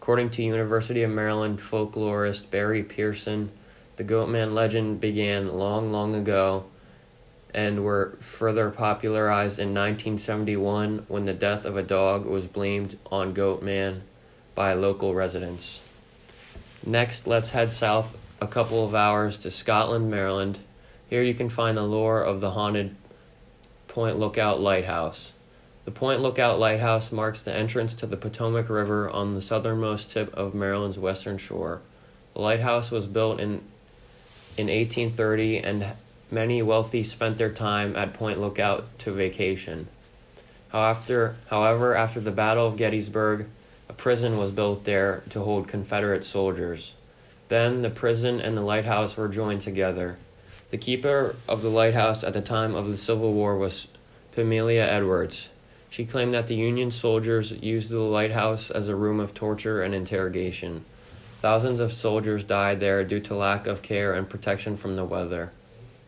[0.00, 3.50] According to University of Maryland folklorist Barry Pearson,
[3.96, 6.64] the Goatman legend began long, long ago
[7.54, 13.34] and were further popularized in 1971 when the death of a dog was blamed on
[13.34, 14.00] Goatman
[14.54, 15.80] by local residents.
[16.84, 20.58] Next, let's head south a couple of hours to Scotland, Maryland.
[21.08, 22.96] Here you can find the lore of the haunted
[23.86, 25.32] Point Lookout Lighthouse.
[25.84, 30.32] The Point Lookout Lighthouse marks the entrance to the Potomac River on the southernmost tip
[30.34, 31.82] of Maryland's western shore.
[32.34, 33.60] The lighthouse was built in
[34.56, 35.86] in 1830 and
[36.30, 39.88] many wealthy spent their time at Point Lookout to vacation.
[40.68, 43.46] However, however, after the Battle of Gettysburg,
[43.88, 46.94] a prison was built there to hold Confederate soldiers.
[47.48, 50.16] Then the prison and the lighthouse were joined together.
[50.70, 53.88] The keeper of the lighthouse at the time of the Civil War was
[54.34, 55.50] Pamelia Edwards.
[55.90, 59.94] She claimed that the Union soldiers used the lighthouse as a room of torture and
[59.94, 60.86] interrogation.
[61.42, 65.50] Thousands of soldiers died there due to lack of care and protection from the weather.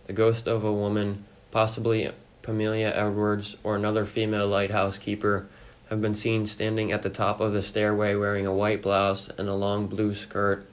[0.07, 2.09] The ghost of a woman, possibly
[2.43, 5.49] Pamelia Edwards or another female lighthouse keeper,
[5.91, 9.49] have been seen standing at the top of the stairway wearing a white blouse and
[9.49, 10.65] a long blue skirt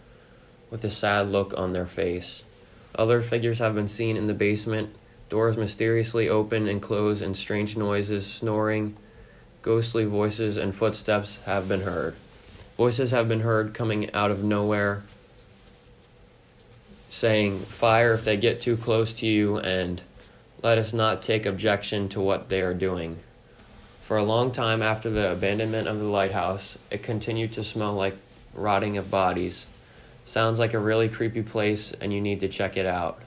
[0.69, 2.43] with a sad look on their face.
[2.93, 4.95] Other figures have been seen in the basement,
[5.31, 8.95] doors mysteriously open and close, and strange noises, snoring,
[9.63, 12.13] ghostly voices, and footsteps have been heard.
[12.81, 15.03] Voices have been heard coming out of nowhere
[17.11, 20.01] saying, Fire if they get too close to you, and
[20.63, 23.19] let us not take objection to what they are doing.
[24.01, 28.17] For a long time after the abandonment of the lighthouse, it continued to smell like
[28.51, 29.67] rotting of bodies.
[30.25, 33.21] Sounds like a really creepy place, and you need to check it out.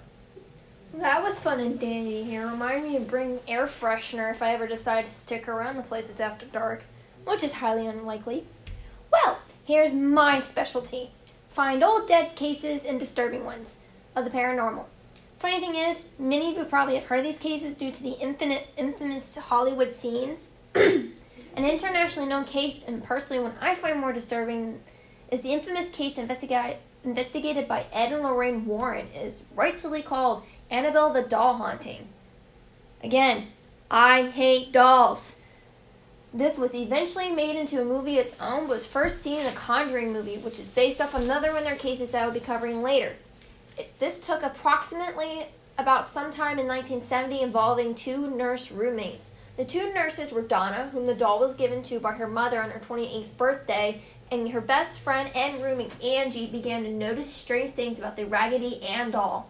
[0.94, 2.48] That was fun and dandy here.
[2.48, 6.18] Remind me to bring air freshener if I ever decide to stick around the places
[6.18, 6.82] after dark,
[7.24, 8.46] which is highly unlikely.
[9.66, 11.10] Here's my specialty
[11.54, 13.78] find old dead cases and disturbing ones
[14.14, 14.84] of the paranormal.
[15.38, 18.18] Funny thing is, many of you probably have heard of these cases due to the
[18.20, 20.50] infinite, infamous Hollywood scenes.
[20.74, 21.14] An
[21.56, 24.80] internationally known case, and personally one I find more disturbing,
[25.30, 31.12] is the infamous case investiga- investigated by Ed and Lorraine Warren, is rightfully called Annabelle
[31.12, 32.08] the Doll Haunting.
[33.02, 33.46] Again,
[33.90, 35.36] I hate dolls.
[36.34, 40.12] This was eventually made into a movie its own, was first seen in a Conjuring
[40.12, 42.82] movie, which is based off another one of their cases that I will be covering
[42.82, 43.14] later.
[43.78, 45.46] It, this took approximately
[45.78, 49.30] about sometime in 1970 involving two nurse roommates.
[49.56, 52.70] The two nurses were Donna, whom the doll was given to by her mother on
[52.70, 58.00] her 28th birthday, and her best friend and roommate Angie began to notice strange things
[58.00, 59.48] about the Raggedy Ann doll.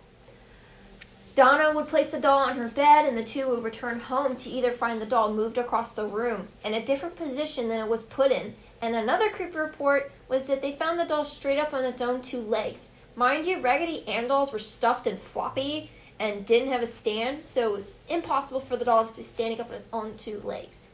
[1.35, 4.51] Donna would place the doll on her bed, and the two would return home to
[4.51, 8.05] either find the doll moved across the room in a different position than it was
[8.05, 8.55] put in.
[8.81, 12.23] And another creepy report was that they found the doll straight up on its own
[12.23, 12.91] two legs.
[13.17, 17.71] Mind you, Raggedy Ann dolls were stuffed and floppy and didn't have a stand, so
[17.71, 20.89] it was impossible for the doll to be standing up on its own two legs.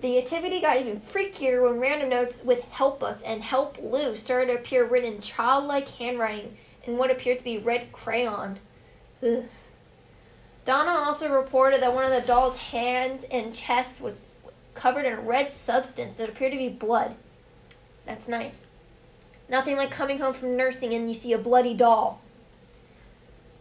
[0.00, 4.52] The activity got even freakier when random notes with Help Us and Help Lou started
[4.52, 8.58] to appear written in childlike handwriting in what appeared to be red crayon.
[9.22, 9.44] Ugh.
[10.64, 14.20] Donna also reported that one of the doll's hands and chest was
[14.74, 17.14] covered in a red substance that appeared to be blood.
[18.04, 18.66] That's nice.
[19.48, 22.20] Nothing like coming home from nursing and you see a bloody doll.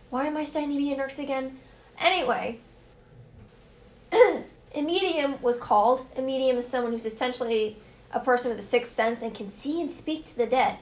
[0.10, 1.60] Why am I studying to be a nurse again?
[2.00, 2.60] Anyway,
[4.12, 6.06] a medium was called.
[6.18, 7.78] A medium is someone who's essentially
[8.12, 10.78] a person with a sixth sense and can see and speak to the dead.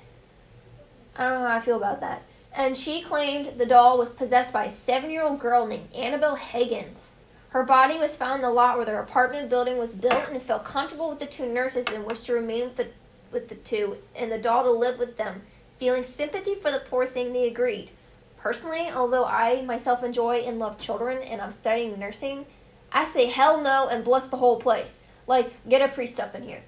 [1.16, 2.24] I don't know how I feel about that.
[2.56, 6.36] And she claimed the doll was possessed by a seven year old girl named Annabelle
[6.36, 7.12] Higgins.
[7.50, 10.64] Her body was found in the lot where their apartment building was built and felt
[10.64, 12.88] comfortable with the two nurses and wished to remain with the
[13.32, 15.42] with the two and the doll to live with them.
[15.80, 17.90] Feeling sympathy for the poor thing, they agreed.
[18.38, 22.46] Personally, although I myself enjoy and love children and I'm studying nursing,
[22.92, 25.04] I say hell no and bless the whole place.
[25.26, 26.62] Like, get a priest up in here.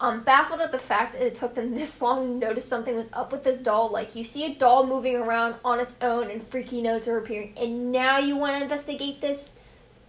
[0.00, 3.12] I'm baffled at the fact that it took them this long to notice something was
[3.12, 3.90] up with this doll.
[3.90, 7.54] Like, you see a doll moving around on its own and freaky notes are appearing,
[7.56, 9.50] and now you want to investigate this?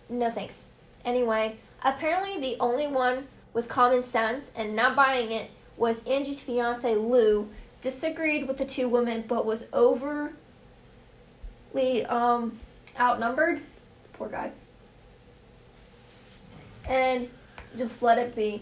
[0.09, 0.67] No thanks.
[1.03, 6.95] Anyway, apparently the only one with common sense and not buying it was Angie's fiance
[6.95, 7.49] Lou,
[7.81, 10.31] disagreed with the two women but was overly
[12.07, 12.59] um,
[12.99, 13.61] outnumbered.
[14.13, 14.51] Poor guy.
[16.87, 17.29] And
[17.75, 18.61] just let it be.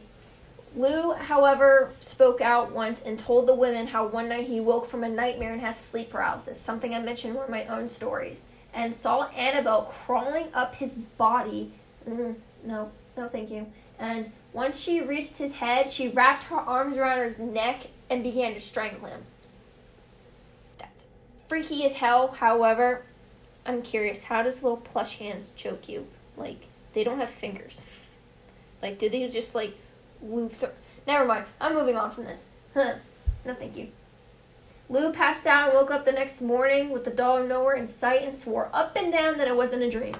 [0.76, 5.04] Lou, however, spoke out once and told the women how one night he woke from
[5.04, 8.46] a nightmare and has sleep paralysis, something I mentioned in one of my own stories,
[8.74, 11.72] and saw Annabelle crawling up his body.
[12.08, 13.66] Mm, no, no, thank you.
[13.98, 18.54] And once she reached his head, she wrapped her arms around his neck and began
[18.54, 19.22] to strangle him.
[20.78, 21.06] That's
[21.48, 22.28] freaky as hell.
[22.28, 23.04] However,
[23.66, 26.08] I'm curious, how does little plush hands choke you?
[26.38, 27.86] Like, they don't have fingers.
[28.82, 29.76] Like, do they just, like,
[30.22, 30.70] loop through?
[31.08, 31.46] Never mind.
[31.60, 32.50] I'm moving on from this.
[32.74, 32.96] Huh.
[33.46, 33.88] No, thank you.
[34.90, 38.24] Lou passed out and woke up the next morning with the doll nowhere in sight
[38.24, 40.16] and swore up and down that it wasn't a dream.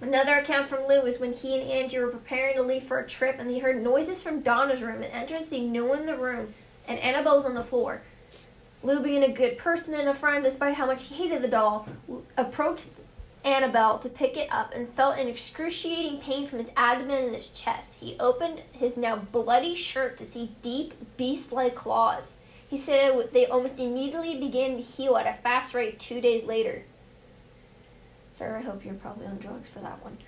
[0.00, 3.06] Another account from Lou is when he and Angie were preparing to leave for a
[3.06, 6.06] trip and they heard noises from Donna's room and entered to see no one in
[6.06, 6.54] the room
[6.88, 8.02] and Annabelle was on the floor.
[8.82, 11.86] Lou, being a good person and a friend despite how much he hated the doll,
[12.36, 12.88] approached
[13.44, 17.48] Annabelle to pick it up and felt an excruciating pain from his abdomen and his
[17.48, 17.94] chest.
[17.98, 22.36] He opened his now bloody shirt to see deep, beast like claws.
[22.68, 26.84] He said they almost immediately began to heal at a fast rate two days later.
[28.32, 30.18] Sir, I hope you're probably on drugs for that one.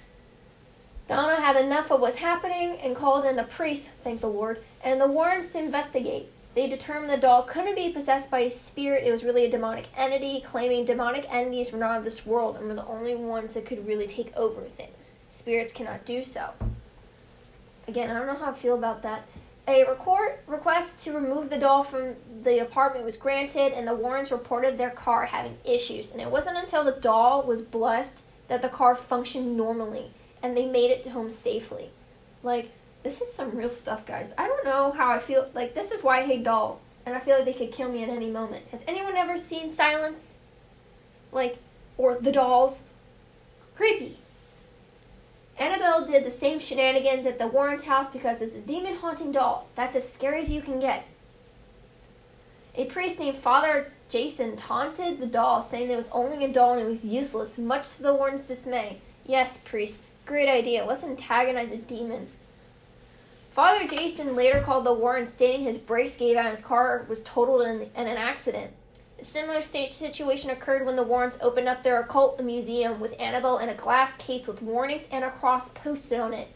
[1.07, 5.01] Donna had enough of what's happening and called in the priest, thank the Lord, and
[5.01, 6.32] the Warrens to investigate.
[6.55, 9.07] They determined the doll couldn't be possessed by a spirit.
[9.07, 12.67] It was really a demonic entity, claiming demonic entities were not of this world and
[12.67, 15.15] were the only ones that could really take over things.
[15.29, 16.51] Spirits cannot do so.
[17.89, 19.25] Again, I don't know how I feel about that.
[19.67, 24.33] A record request to remove the doll from the apartment was granted, and the Warrens
[24.33, 26.11] reported their car having issues.
[26.11, 30.11] And it wasn't until the doll was blessed that the car functioned normally,
[30.43, 31.91] and they made it to home safely.
[32.43, 32.71] Like,
[33.03, 34.33] this is some real stuff, guys.
[34.39, 35.49] I don't know how I feel.
[35.55, 38.03] Like, this is why I hate dolls, and I feel like they could kill me
[38.03, 38.67] at any moment.
[38.71, 40.35] Has anyone ever seen Silence?
[41.33, 41.59] Like,
[41.97, 42.83] or The Dolls?
[43.75, 44.19] Creepy.
[45.59, 49.69] Annabelle did the same shenanigans at the Warren's house because it's a demon haunting doll.
[49.75, 51.07] That's as scary as you can get.
[52.75, 56.83] A priest named Father Jason taunted the doll, saying it was only a doll and
[56.83, 59.01] it was useless, much to the Warren's dismay.
[59.27, 60.85] Yes, priest, great idea.
[60.85, 62.29] Let's antagonize a demon.
[63.53, 67.23] Father Jason later called the Warrens, stating his brakes gave out and his car was
[67.23, 68.73] totaled in, in an accident.
[69.21, 73.69] A similar situation occurred when the Warrens opened up their occult museum with Annabelle in
[73.69, 76.49] a glass case with warnings and a cross posted on it.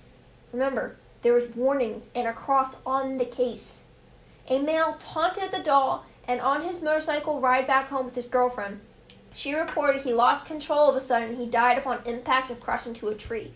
[0.55, 3.83] Remember, there was warnings and a cross on the case.
[4.49, 8.81] A male taunted the doll and on his motorcycle ride back home with his girlfriend.
[9.35, 12.95] She reported he lost control of a sudden and he died upon impact of crashing
[12.95, 13.53] into a tree.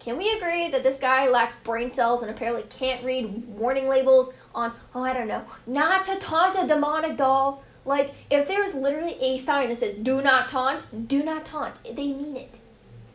[0.00, 4.32] Can we agree that this guy lacked brain cells and apparently can't read warning labels
[4.54, 7.62] on, oh, I don't know, not to taunt a demonic doll?
[7.84, 11.74] Like, if there's literally a sign that says, do not taunt, do not taunt.
[11.84, 12.58] They mean it.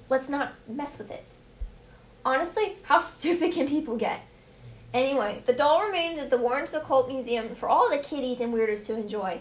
[0.10, 1.26] Let's not mess with it.
[2.24, 4.22] Honestly, how stupid can people get?
[4.94, 8.86] Anyway, the doll remains at the Warrens Occult Museum for all the kiddies and weirdos
[8.88, 9.40] to enjoy.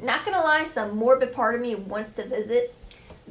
[0.00, 2.74] Not gonna lie, some morbid part of me wants to visit.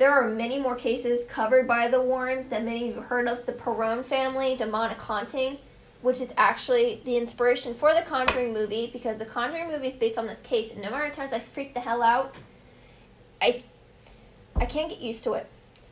[0.02, 3.46] There are many more cases covered by the Warrens that many of you heard of
[3.46, 5.60] the Perron family demonic haunting
[6.02, 10.18] which is actually the inspiration for the Conjuring movie because the Conjuring movie is based
[10.18, 12.34] on this case, and no matter how times I freak the hell out,
[13.40, 13.62] I
[14.56, 15.46] I can't get used to it.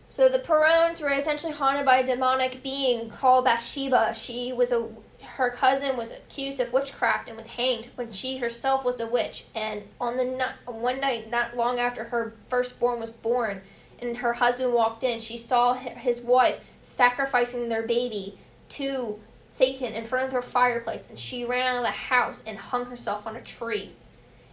[0.08, 4.16] So the Perrons were essentially haunted by a demonic being called Bathsheba.
[4.16, 4.90] She was a
[5.22, 9.46] her cousin was accused of witchcraft and was hanged when she herself was a witch.
[9.54, 13.62] And on the one night, not long after her firstborn was born,
[14.02, 18.38] and her husband walked in, she saw his wife sacrificing their baby
[18.70, 19.20] to
[19.56, 22.86] Satan in front of her fireplace, and she ran out of the house and hung
[22.86, 23.92] herself on a tree.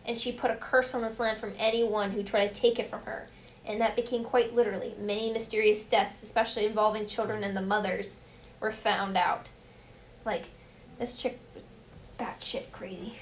[0.05, 2.89] And she put a curse on this land from anyone who tried to take it
[2.89, 3.29] from her.
[3.65, 4.95] And that became quite literally.
[4.99, 8.23] Many mysterious deaths, especially involving children and the mothers,
[8.61, 9.51] were found out.
[10.25, 10.45] Like,
[10.99, 11.65] this chick was
[12.19, 13.19] batshit crazy.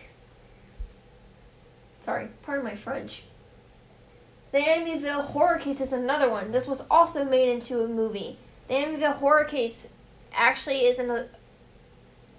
[2.03, 3.25] Sorry, pardon my French.
[4.55, 6.53] The Amityville horror case is another one.
[6.53, 8.39] This was also made into a movie.
[8.69, 9.89] The Amityville horror case
[10.33, 11.27] actually is an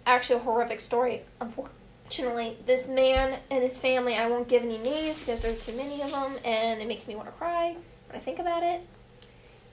[0.05, 2.55] actually a horrific story, unfortunately.
[2.65, 6.01] This man and his family, I won't give any names because there are too many
[6.01, 7.75] of them and it makes me want to cry
[8.07, 8.79] when I think about it.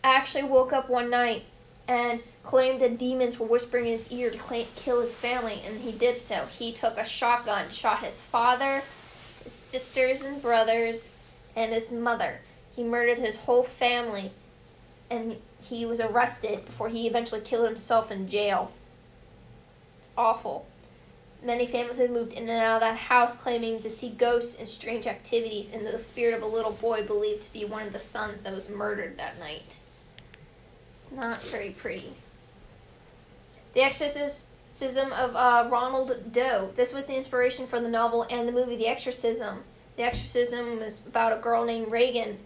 [0.03, 1.45] I Actually woke up one night
[1.86, 5.93] and claimed that demons were whispering in his ear to kill his family, and he
[5.93, 6.47] did so.
[6.47, 8.82] He took a shotgun, shot his father,
[9.45, 11.11] his sisters and brothers,
[11.55, 12.40] and his mother.
[12.74, 14.32] He murdered his whole family,
[15.11, 18.72] and he was arrested before he eventually killed himself in jail
[19.98, 20.66] It's awful.
[21.44, 24.68] Many families have moved in and out of that house claiming to see ghosts and
[24.68, 27.98] strange activities and the spirit of a little boy believed to be one of the
[27.98, 29.78] sons that was murdered that night.
[30.92, 32.14] It's not very pretty.
[33.74, 36.72] The Exorcism of uh, Ronald Doe.
[36.76, 39.64] This was the inspiration for the novel and the movie The Exorcism.
[39.97, 42.38] The Exorcism was about a girl named Regan,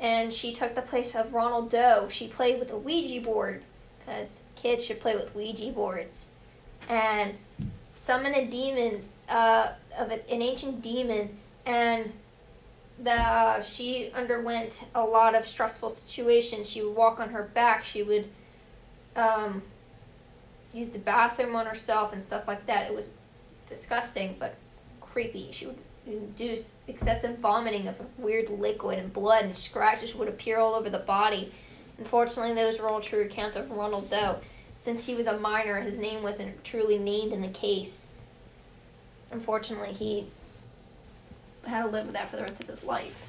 [0.00, 2.08] and she took the place of Ronald Doe.
[2.10, 3.62] She played with a Ouija board,
[3.98, 6.30] because kids should play with Ouija boards
[6.88, 7.34] and
[7.94, 11.36] summon a demon uh, of an ancient demon,
[11.66, 12.12] and
[12.98, 16.68] the uh, she underwent a lot of stressful situations.
[16.68, 17.84] She would walk on her back.
[17.84, 18.28] She would
[19.14, 19.62] um,
[20.72, 22.90] use the bathroom on herself and stuff like that.
[22.90, 23.10] It was
[23.68, 24.54] disgusting, but
[25.00, 25.50] creepy.
[25.52, 25.78] She would
[26.08, 30.98] induce excessive vomiting of weird liquid and blood, and scratches would appear all over the
[30.98, 31.52] body.
[31.98, 34.40] Unfortunately, those were all true accounts of Ronald Doe
[34.88, 38.08] since he was a minor, his name wasn't truly named in the case.
[39.30, 40.28] Unfortunately, he
[41.66, 43.22] had to live with that for the rest of his life.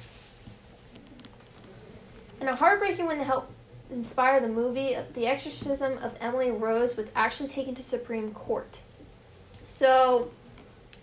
[2.40, 3.50] And a heartbreaking one to help
[3.90, 8.78] inspire the movie, The Exorcism of Emily Rose, was actually taken to Supreme Court.
[9.62, 10.30] So,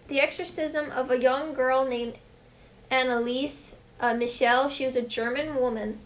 [0.08, 2.18] the exorcism of a young girl named
[2.92, 6.00] Anneliese uh, Michel, she was a German woman,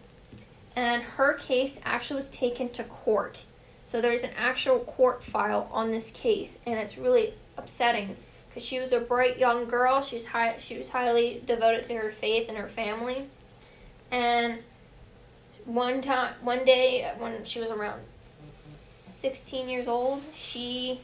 [0.76, 3.44] and her case actually was taken to court.
[3.84, 8.16] So there's an actual court file on this case, and it's really upsetting
[8.48, 10.02] because she was a bright young girl.
[10.02, 13.28] She was high, she was highly devoted to her faith and her family.
[14.10, 14.60] And
[15.66, 18.02] one time, one day when she was around
[19.20, 21.02] 16 years old, she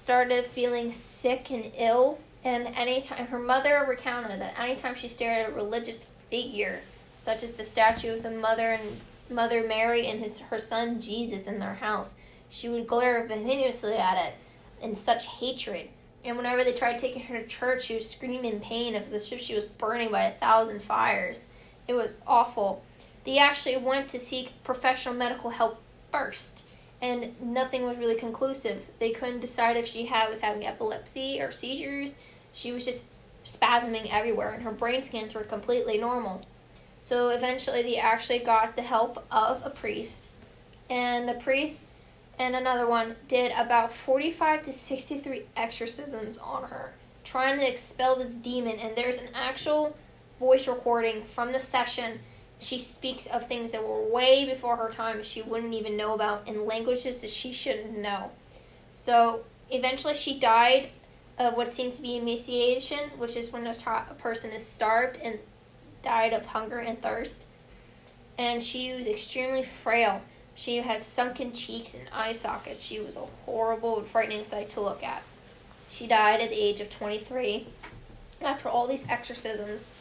[0.00, 2.18] started feeling sick and ill.
[2.42, 6.80] And anytime her mother recounted that anytime she stared at a religious figure,
[7.22, 11.46] such as the statue of the mother and Mother Mary and his her son Jesus
[11.46, 12.16] in their house,
[12.48, 14.34] she would glare venomously at it
[14.82, 15.90] in such hatred.
[16.24, 19.40] And whenever they tried taking her to church, she would scream in pain as if
[19.40, 21.44] she was burning by a thousand fires.
[21.86, 22.82] It was awful.
[23.24, 25.80] They actually went to seek professional medical help
[26.10, 26.64] first,
[27.02, 28.84] and nothing was really conclusive.
[28.98, 32.14] They couldn't decide if she had, was having epilepsy or seizures.
[32.52, 33.06] She was just
[33.44, 36.46] spasming everywhere, and her brain scans were completely normal.
[37.02, 40.28] So eventually, they actually got the help of a priest,
[40.90, 41.92] and the priest
[42.40, 48.32] and another one did about 45 to 63 exorcisms on her, trying to expel this
[48.32, 48.78] demon.
[48.78, 49.94] And there's an actual
[50.38, 52.20] voice recording from the session.
[52.60, 56.46] She speaks of things that were way before her time she wouldn't even know about
[56.46, 58.30] in languages that she shouldn't know.
[58.96, 60.90] So eventually, she died
[61.38, 63.74] of what seems to be emaciation, which is when a
[64.18, 65.38] person is starved and
[66.02, 67.46] died of hunger and thirst.
[68.36, 70.20] And she was extremely frail.
[70.54, 72.82] She had sunken cheeks and eye sockets.
[72.82, 75.22] She was a horrible and frightening sight to look at.
[75.88, 77.66] She died at the age of 23
[78.42, 79.92] after all these exorcisms.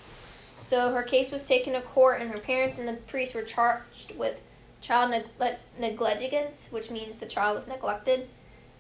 [0.60, 4.16] So her case was taken to court, and her parents and the priest were charged
[4.18, 4.42] with
[4.82, 8.28] child neg- negligence, which means the child was neglected.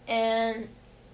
[0.07, 0.69] And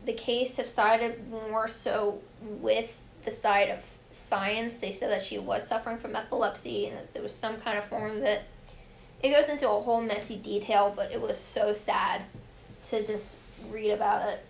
[0.05, 5.67] the case subsided more so with the side of science, they said that she was
[5.67, 8.43] suffering from epilepsy and that there was some kind of form of it.
[9.21, 12.21] It goes into a whole messy detail, but it was so sad
[12.87, 13.39] to just
[13.69, 14.45] read about it.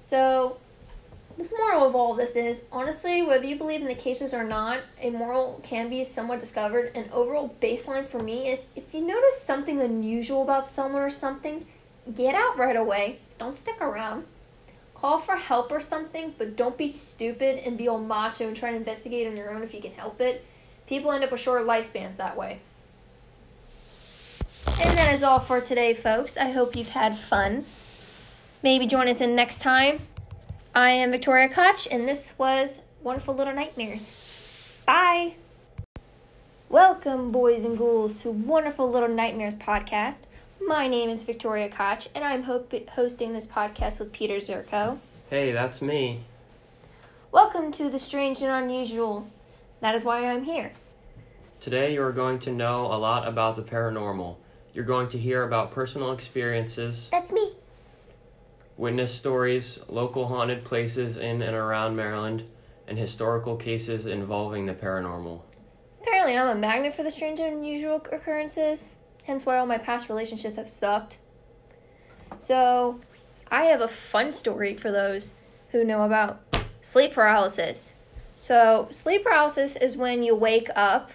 [0.00, 0.56] So,
[1.36, 4.80] the moral of all this is honestly, whether you believe in the cases or not,
[5.00, 6.94] a moral can be somewhat discovered.
[6.94, 11.66] An overall baseline for me is if you notice something unusual about someone or something,
[12.14, 13.20] get out right away.
[13.38, 14.26] Don't stick around
[15.00, 18.70] call for help or something, but don't be stupid and be all macho and try
[18.70, 20.44] to investigate on your own if you can help it.
[20.86, 22.60] People end up with shorter lifespans that way.
[24.82, 26.36] And that is all for today, folks.
[26.36, 27.64] I hope you've had fun.
[28.62, 30.00] Maybe join us in next time.
[30.74, 34.70] I am Victoria Koch, and this was Wonderful Little Nightmares.
[34.86, 35.34] Bye!
[36.68, 40.20] Welcome, boys and ghouls, to Wonderful Little Nightmares podcast.
[40.64, 44.98] My name is Victoria Koch, and I'm ho- hosting this podcast with Peter Zerko.
[45.28, 46.20] Hey, that's me.
[47.32, 49.26] Welcome to the strange and unusual.
[49.80, 50.70] That is why I'm here.
[51.60, 54.36] Today, you are going to know a lot about the paranormal.
[54.72, 57.08] You're going to hear about personal experiences.
[57.10, 57.54] That's me.
[58.80, 62.44] Witness stories, local haunted places in and around Maryland,
[62.88, 65.42] and historical cases involving the paranormal.
[66.00, 68.88] Apparently, I'm a magnet for the strange and unusual occurrences
[69.24, 71.18] hence why all my past relationships have sucked.
[72.38, 73.02] So,
[73.50, 75.34] I have a fun story for those
[75.72, 76.40] who know about
[76.80, 77.92] sleep paralysis.
[78.34, 81.10] So, sleep paralysis is when you wake up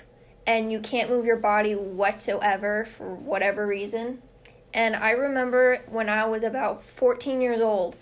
[0.45, 4.21] and you can't move your body whatsoever for whatever reason.
[4.75, 7.95] And I remember when I was about 14 years old,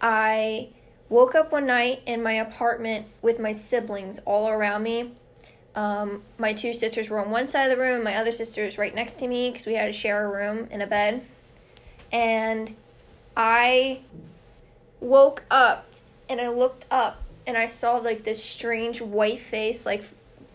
[0.00, 0.68] I
[1.08, 5.10] woke up one night in my apartment with my siblings all around me
[5.78, 8.78] um, my two sisters were on one side of the room, my other sister was
[8.78, 11.24] right next to me because we had to share a room and a bed.
[12.10, 12.74] And
[13.36, 14.00] I
[14.98, 15.86] woke up
[16.28, 20.02] and I looked up and I saw like this strange white face, like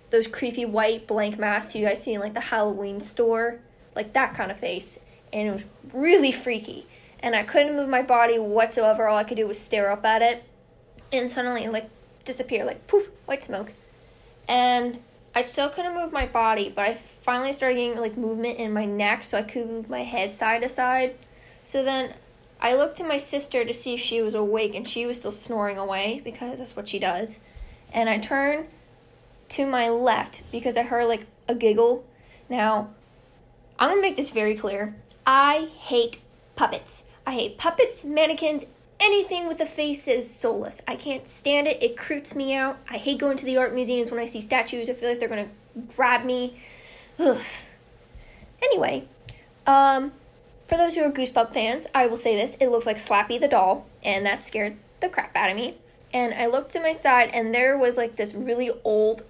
[0.10, 3.60] those creepy white blank masks you guys see in like the Halloween store,
[3.96, 5.00] like that kind of face.
[5.34, 6.86] And it was really freaky.
[7.20, 9.08] And I couldn't move my body whatsoever.
[9.08, 10.44] All I could do was stare up at it.
[11.12, 11.90] And suddenly, like,
[12.24, 13.72] disappear, like poof, white smoke.
[14.48, 15.00] And
[15.36, 18.86] I still couldn't move my body, but I finally started getting like movement in my
[18.86, 21.16] neck so I could move my head side to side.
[21.64, 22.14] So then
[22.62, 25.32] I looked to my sister to see if she was awake and she was still
[25.32, 27.40] snoring away because that's what she does.
[27.92, 28.68] And I turned
[29.50, 32.06] to my left because I heard like a giggle.
[32.50, 32.90] Now,
[33.80, 34.96] I'm to make this very clear.
[35.26, 36.20] I hate
[36.56, 37.06] puppets.
[37.26, 38.66] I hate puppets, mannequins,
[39.00, 40.82] anything with a face that is soulless.
[40.88, 41.82] I can't stand it.
[41.82, 42.78] It creeps me out.
[42.90, 44.90] I hate going to the art museums when I see statues.
[44.90, 45.50] I feel like they're gonna
[45.96, 46.60] grab me.
[47.20, 47.42] Ugh.
[48.62, 49.08] Anyway,
[49.68, 50.14] um,
[50.68, 53.48] for those who are Goosebump fans, I will say this: it looks like Slappy the
[53.48, 55.78] doll, and that scared the crap out of me.
[56.14, 59.24] And I looked to my side, and there was like this really old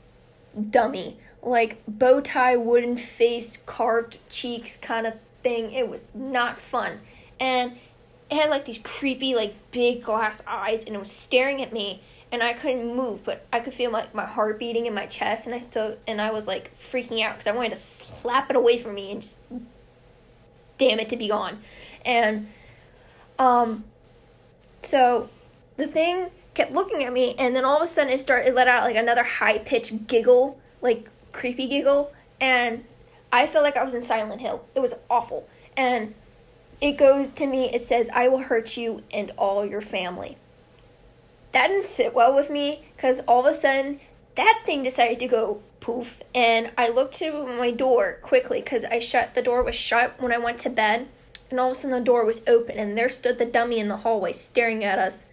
[0.69, 5.13] dummy, like bow tie, wooden face, carved cheeks kind of
[5.43, 5.71] thing.
[5.73, 6.99] It was not fun,
[7.39, 7.73] and
[8.31, 12.01] it had like these creepy, like big glass eyes, and it was staring at me,
[12.31, 15.45] and I couldn't move, but I could feel my, my heart beating in my chest,
[15.45, 18.55] and I still, and I was like freaking out because I wanted to slap it
[18.55, 19.37] away from me and just
[20.77, 21.59] damn it to be gone.
[22.03, 22.47] And
[23.39, 23.85] Um,
[24.81, 25.29] so
[25.77, 28.55] the thing kept looking at me, and then all of a sudden it started it
[28.55, 32.85] let out like another high pitched giggle, like creepy giggle, and
[33.33, 34.63] I felt like I was in Silent Hill.
[34.75, 36.13] It was awful, and
[36.79, 37.73] it goes to me.
[37.73, 40.37] It says, "I will hurt you and all your family."
[41.51, 43.99] That didn't sit well with me because all of a sudden
[44.35, 48.99] that thing decided to go poof, and I looked to my door quickly because I
[48.99, 51.07] shut the door was shut when I went to bed,
[51.49, 53.87] and all of a sudden the door was open, and there stood the dummy in
[53.87, 55.25] the hallway staring at us,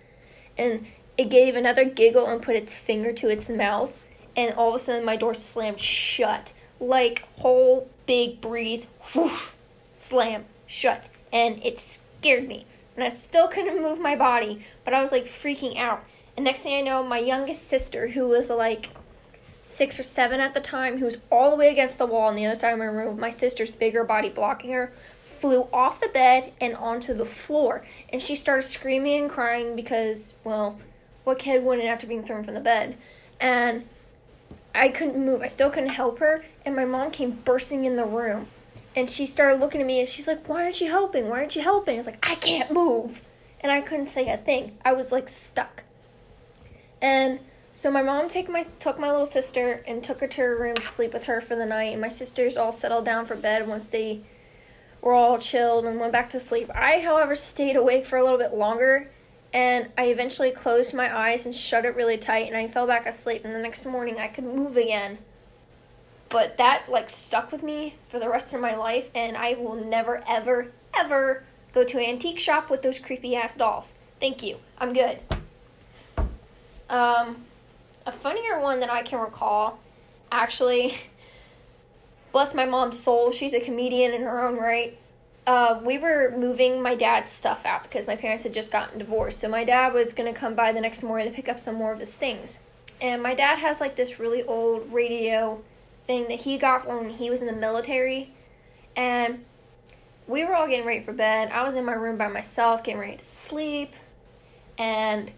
[0.56, 0.86] and
[1.18, 3.92] it gave another giggle and put its finger to its mouth,
[4.34, 9.50] and all of a sudden my door slammed shut like whole big breeze, whoosh,
[9.94, 12.66] slam shut, and it scared me,
[12.96, 16.04] and I still couldn't move my body, but I was like freaking out.
[16.36, 18.90] And next thing I know, my youngest sister, who was like
[19.64, 22.36] six or seven at the time, who was all the way against the wall on
[22.36, 26.08] the other side of my room, my sister's bigger body blocking her, flew off the
[26.08, 27.84] bed and onto the floor.
[28.10, 30.78] And she started screaming and crying because, well,
[31.24, 32.96] what kid wouldn't after being thrown from the bed?
[33.40, 33.84] And
[34.74, 35.42] I couldn't move.
[35.42, 36.44] I still couldn't help her.
[36.64, 38.48] And my mom came bursting in the room.
[38.94, 41.28] And she started looking at me and she's like, Why aren't you helping?
[41.28, 41.94] Why aren't you helping?
[41.94, 43.22] I was like, I can't move.
[43.60, 44.78] And I couldn't say a thing.
[44.84, 45.84] I was like stuck.
[47.00, 47.40] And
[47.72, 50.76] so my mom take my took my little sister and took her to her room
[50.76, 51.92] to sleep with her for the night.
[51.92, 54.22] And my sisters all settled down for bed once they
[55.00, 56.70] were all chilled and went back to sleep.
[56.74, 59.10] I, however, stayed awake for a little bit longer
[59.52, 63.06] and I eventually closed my eyes and shut it really tight and I fell back
[63.06, 65.18] asleep and the next morning I could move again.
[66.30, 69.74] But that like stuck with me for the rest of my life and I will
[69.74, 73.94] never ever ever go to an antique shop with those creepy ass dolls.
[74.20, 74.56] Thank you.
[74.78, 75.18] I'm good.
[76.88, 77.44] Um
[78.06, 79.78] a funnier one that I can recall
[80.32, 80.94] actually
[82.32, 84.96] bless my mom's soul, she's a comedian in her own right
[85.46, 89.40] uh, we were moving my dad's stuff out because my parents had just gotten divorced.
[89.40, 91.74] So my dad was going to come by the next morning to pick up some
[91.74, 92.58] more of his things.
[93.00, 95.62] And my dad has like this really old radio
[96.10, 98.32] thing that he got when he was in the military.
[98.96, 99.44] And
[100.26, 101.50] we were all getting ready for bed.
[101.52, 103.94] I was in my room by myself, getting ready to sleep.
[104.76, 105.30] And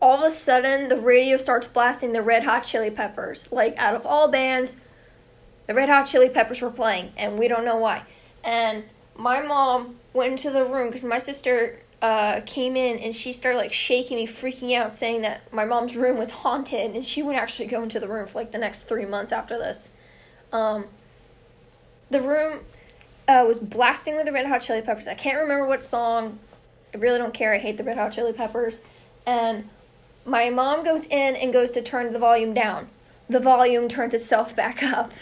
[0.00, 3.50] all of a sudden, the radio starts blasting the Red Hot Chili Peppers.
[3.50, 4.76] Like, out of all bands,
[5.66, 8.04] the Red Hot Chili Peppers were playing, and we don't know why
[8.44, 8.84] and
[9.16, 13.58] my mom went into the room because my sister uh, came in and she started
[13.58, 17.40] like shaking me, freaking out, saying that my mom's room was haunted, and she wouldn't
[17.40, 19.90] actually go into the room for like the next three months after this.
[20.52, 20.86] Um,
[22.10, 22.60] the room
[23.28, 25.06] uh, was blasting with the Red Hot Chili Peppers.
[25.06, 26.40] I can't remember what song.
[26.92, 27.54] I really don't care.
[27.54, 28.82] I hate the Red Hot Chili Peppers.
[29.24, 29.68] And
[30.26, 32.88] my mom goes in and goes to turn the volume down.
[33.28, 35.12] The volume turns itself back up.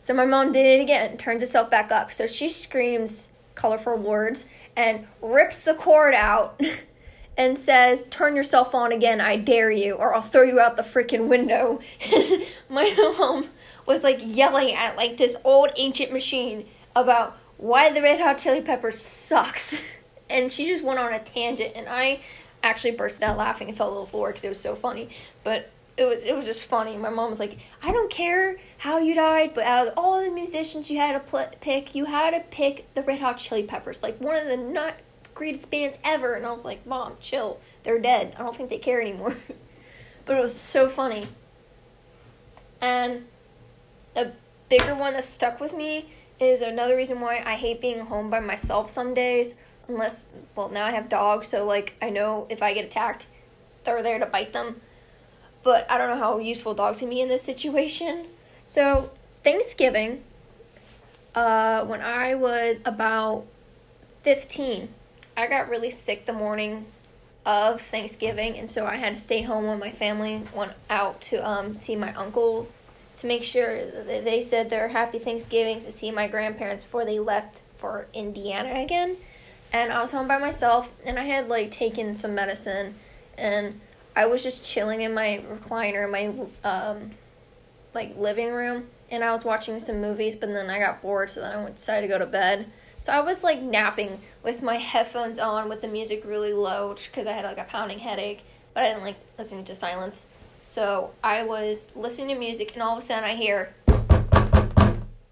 [0.00, 2.12] So my mom did it again, turns itself back up.
[2.12, 4.46] So she screams colorful words
[4.76, 6.60] and rips the cord out
[7.36, 10.82] and says, Turn yourself on again, I dare you, or I'll throw you out the
[10.82, 11.80] freaking window.
[12.68, 13.48] my mom
[13.86, 16.66] was like yelling at like this old ancient machine
[16.96, 19.84] about why the Red Hot Chili Peppers sucks.
[20.30, 22.20] and she just went on a tangent, and I
[22.62, 25.10] actually burst out laughing and fell to the floor because it was so funny.
[25.42, 26.96] But it was it was just funny.
[26.96, 30.30] My mom was like, "I don't care how you died, but out of all the
[30.30, 34.02] musicians you had to pl- pick, you had to pick the Red Hot Chili Peppers,
[34.02, 34.94] like one of the not
[35.34, 37.60] greatest bands ever." And I was like, "Mom, chill.
[37.84, 38.34] They're dead.
[38.36, 39.36] I don't think they care anymore."
[40.24, 41.26] but it was so funny.
[42.80, 43.26] And
[44.16, 44.32] a
[44.68, 48.40] bigger one that stuck with me is another reason why I hate being home by
[48.40, 49.54] myself some days.
[49.86, 50.26] Unless,
[50.56, 53.26] well, now I have dogs, so like I know if I get attacked,
[53.84, 54.80] they're there to bite them
[55.64, 58.26] but I don't know how useful dogs can be in this situation.
[58.66, 59.10] So,
[59.42, 60.22] Thanksgiving,
[61.34, 63.46] uh, when I was about
[64.22, 64.88] 15,
[65.36, 66.86] I got really sick the morning
[67.44, 71.46] of Thanksgiving, and so I had to stay home when my family went out to
[71.46, 72.76] um, see my uncles
[73.16, 77.62] to make sure they said their happy Thanksgivings to see my grandparents before they left
[77.74, 79.16] for Indiana again.
[79.72, 82.94] And I was home by myself, and I had like taken some medicine,
[83.36, 83.80] and
[84.16, 87.10] I was just chilling in my recliner in my um,
[87.94, 90.34] like living room, and I was watching some movies.
[90.36, 92.66] But then I got bored, so then I decided to go to bed.
[92.98, 97.26] So I was like napping with my headphones on, with the music really low, because
[97.26, 98.42] I had like a pounding headache.
[98.72, 100.26] But I didn't like listening to silence.
[100.66, 103.74] So I was listening to music, and all of a sudden I hear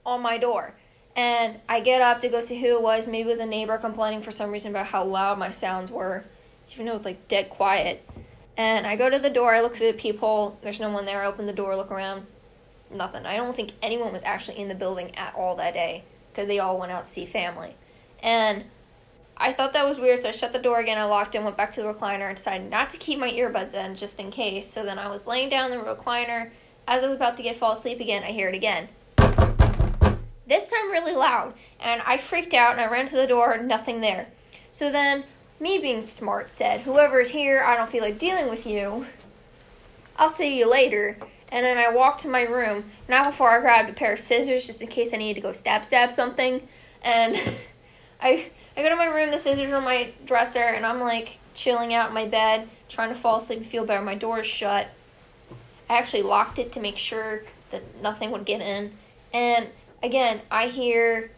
[0.04, 0.74] on my door.
[1.14, 3.06] And I get up to go see who it was.
[3.06, 6.24] Maybe it was a neighbor complaining for some reason about how loud my sounds were,
[6.72, 8.06] even though it was like dead quiet.
[8.56, 11.22] And I go to the door, I look through the peephole, there's no one there,
[11.22, 12.26] I open the door, look around,
[12.94, 13.24] nothing.
[13.24, 16.58] I don't think anyone was actually in the building at all that day because they
[16.58, 17.74] all went out to see family.
[18.22, 18.64] And
[19.36, 20.98] I thought that was weird, so I shut the door again.
[20.98, 23.74] I locked in, went back to the recliner, and decided not to keep my earbuds
[23.74, 24.68] in just in case.
[24.68, 26.50] So then I was laying down in the recliner.
[26.86, 28.88] As I was about to get fall asleep again, I hear it again.
[30.46, 34.00] This time really loud, and I freaked out and I ran to the door, nothing
[34.00, 34.28] there.
[34.70, 35.24] So then,
[35.62, 39.06] me being smart said, Whoever's here, I don't feel like dealing with you.
[40.16, 41.16] I'll see you later.
[41.50, 44.66] And then I walked to my room, not before I grabbed a pair of scissors
[44.66, 46.66] just in case I needed to go stab stab something.
[47.02, 47.36] And
[48.20, 51.38] I I go to my room, the scissors are on my dresser, and I'm like
[51.54, 54.02] chilling out in my bed, trying to fall asleep and feel better.
[54.02, 54.88] My door is shut.
[55.88, 58.92] I actually locked it to make sure that nothing would get in.
[59.32, 59.68] And
[60.02, 61.30] again, I hear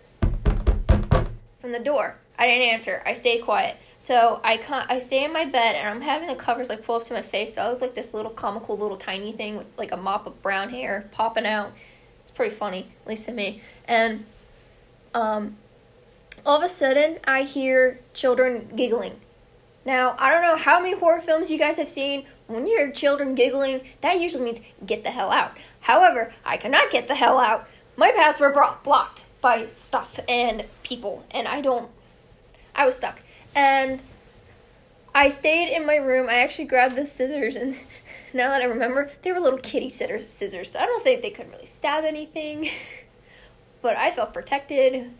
[1.61, 2.17] from the door.
[2.39, 3.03] I didn't answer.
[3.05, 3.77] I stay quiet.
[3.99, 6.97] So I can I stay in my bed and I'm having the covers like pull
[6.97, 7.55] up to my face.
[7.55, 10.43] So I look like this little comical little tiny thing with like a mop of
[10.43, 11.73] brown hair popping out.
[12.23, 13.63] It's pretty funny, at least to me.
[13.87, 14.25] And
[15.15, 15.57] um
[16.45, 19.21] all of a sudden I hear children giggling.
[19.85, 22.27] Now, I don't know how many horror films you guys have seen.
[22.47, 25.57] When you hear children giggling, that usually means get the hell out.
[25.81, 27.69] However, I cannot get the hell out.
[27.97, 31.91] My paths were blocked by stuff and people, and I don't.
[32.75, 33.21] I was stuck.
[33.55, 34.01] And
[35.15, 36.29] I stayed in my room.
[36.29, 37.77] I actually grabbed the scissors, and
[38.35, 41.51] now that I remember, they were little kitty scissors, so I don't think they could
[41.51, 42.69] really stab anything.
[43.83, 45.11] but I felt protected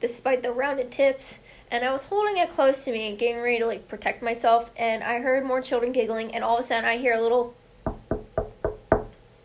[0.00, 1.38] despite the rounded tips.
[1.70, 4.72] And I was holding it close to me and getting ready to like protect myself.
[4.76, 7.54] And I heard more children giggling, and all of a sudden I hear a little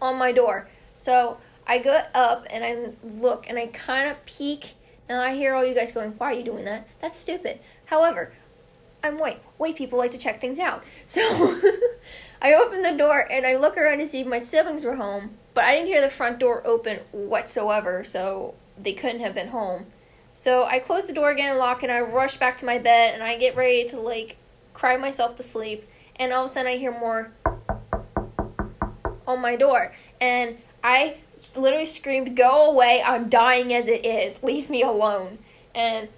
[0.01, 0.67] on my door.
[0.97, 4.73] So I go up and I look and I kind of peek.
[5.07, 6.87] Now I hear all you guys going, "Why are you doing that?
[7.01, 8.33] That's stupid." However,
[9.03, 9.41] I'm white.
[9.57, 10.83] White people like to check things out.
[11.05, 11.21] So
[12.41, 15.37] I open the door and I look around to see if my siblings were home,
[15.53, 19.85] but I didn't hear the front door open whatsoever, so they couldn't have been home.
[20.33, 23.13] So I close the door again and lock, and I rush back to my bed,
[23.13, 24.35] and I get ready to like
[24.73, 25.87] cry myself to sleep.
[26.17, 27.31] And all of a sudden, I hear more
[29.27, 31.17] on my door, and I
[31.55, 33.01] literally screamed, "Go away!
[33.01, 34.43] I'm dying as it is.
[34.43, 35.37] Leave me alone!"
[35.73, 36.09] And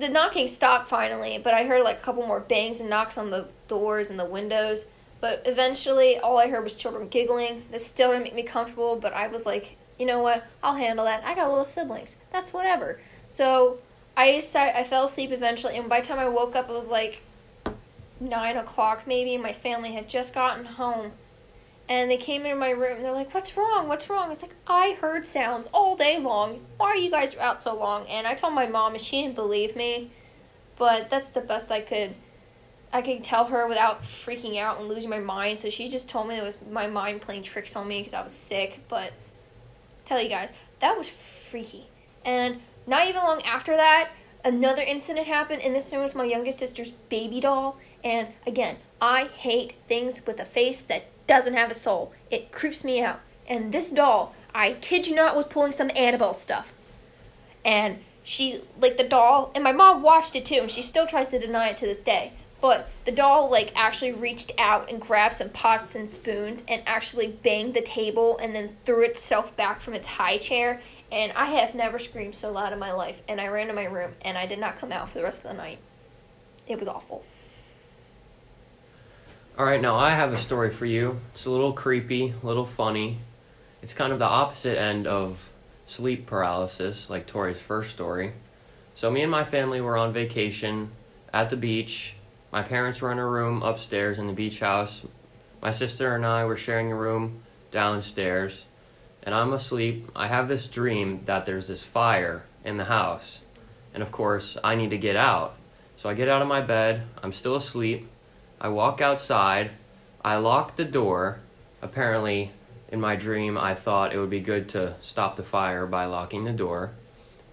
[0.00, 3.30] the knocking stopped finally, but I heard like a couple more bangs and knocks on
[3.30, 4.86] the doors and the windows.
[5.20, 7.64] But eventually, all I heard was children giggling.
[7.70, 10.44] This still didn't make me comfortable, but I was like, you know what?
[10.62, 11.22] I'll handle that.
[11.24, 12.16] I got little siblings.
[12.32, 12.98] That's whatever.
[13.28, 13.78] So
[14.16, 16.88] I decided, I fell asleep eventually, and by the time I woke up, it was
[16.88, 17.20] like
[18.18, 19.36] nine o'clock maybe.
[19.36, 21.12] My family had just gotten home,
[21.90, 22.96] and they came into my room.
[22.96, 23.88] And they're like, "What's wrong?
[23.88, 26.64] What's wrong?" It's like I heard sounds all day long.
[26.76, 28.06] Why are you guys out so long?
[28.06, 30.12] And I told my mom, and she didn't believe me.
[30.78, 32.14] But that's the best I could.
[32.92, 35.58] I could tell her without freaking out and losing my mind.
[35.58, 38.22] So she just told me it was my mind playing tricks on me because I
[38.22, 38.80] was sick.
[38.88, 39.12] But
[40.04, 41.88] tell you guys, that was freaky.
[42.24, 44.10] And not even long after that,
[44.44, 47.78] another incident happened, and this one was my youngest sister's baby doll.
[48.02, 52.12] And again, I hate things with a face that doesn't have a soul.
[52.30, 53.20] It creeps me out.
[53.46, 56.72] And this doll, I kid you not, was pulling some Annabelle stuff.
[57.64, 61.30] And she, like the doll, and my mom watched it too, and she still tries
[61.30, 62.32] to deny it to this day.
[62.60, 67.28] But the doll like actually reached out and grabbed some pots and spoons and actually
[67.28, 70.82] banged the table and then threw itself back from its high chair.
[71.10, 73.22] And I have never screamed so loud in my life.
[73.26, 75.38] And I ran to my room and I did not come out for the rest
[75.38, 75.78] of the night.
[76.68, 77.24] It was awful.
[79.60, 81.20] All right, now I have a story for you.
[81.34, 83.18] It's a little creepy, a little funny.
[83.82, 85.50] It's kind of the opposite end of
[85.86, 88.32] sleep paralysis, like Tori's first story.
[88.94, 90.92] So, me and my family were on vacation
[91.30, 92.14] at the beach.
[92.50, 95.02] My parents were in a room upstairs in the beach house.
[95.60, 98.64] My sister and I were sharing a room downstairs.
[99.22, 100.10] And I'm asleep.
[100.16, 103.40] I have this dream that there's this fire in the house.
[103.92, 105.54] And of course, I need to get out.
[105.98, 107.02] So I get out of my bed.
[107.22, 108.08] I'm still asleep.
[108.60, 109.70] I walk outside.
[110.22, 111.40] I lock the door.
[111.80, 112.52] Apparently,
[112.90, 116.44] in my dream, I thought it would be good to stop the fire by locking
[116.44, 116.90] the door.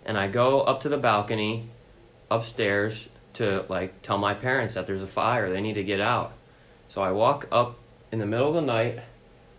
[0.05, 1.69] And I go up to the balcony
[2.29, 6.33] upstairs to like tell my parents that there's a fire, they need to get out.
[6.89, 7.77] So I walk up
[8.11, 8.99] in the middle of the night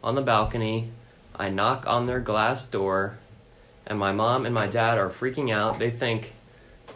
[0.03, 0.91] on the balcony.
[1.35, 3.19] I knock on their glass door,
[3.87, 5.79] and my mom and my dad are freaking out.
[5.79, 6.33] They think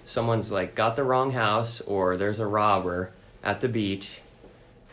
[0.04, 3.12] someone's like got the wrong house or there's a robber
[3.44, 4.21] at the beach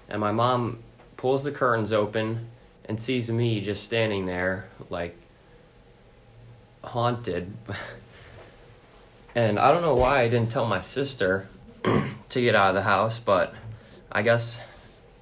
[0.10, 0.80] and my mom
[1.18, 2.48] pulls the curtains open
[2.86, 5.16] and sees me just standing there like
[6.84, 7.54] haunted.
[9.36, 11.48] And i don't know why i didn't tell my sister
[11.84, 13.54] to get out of the house but
[14.12, 14.58] i guess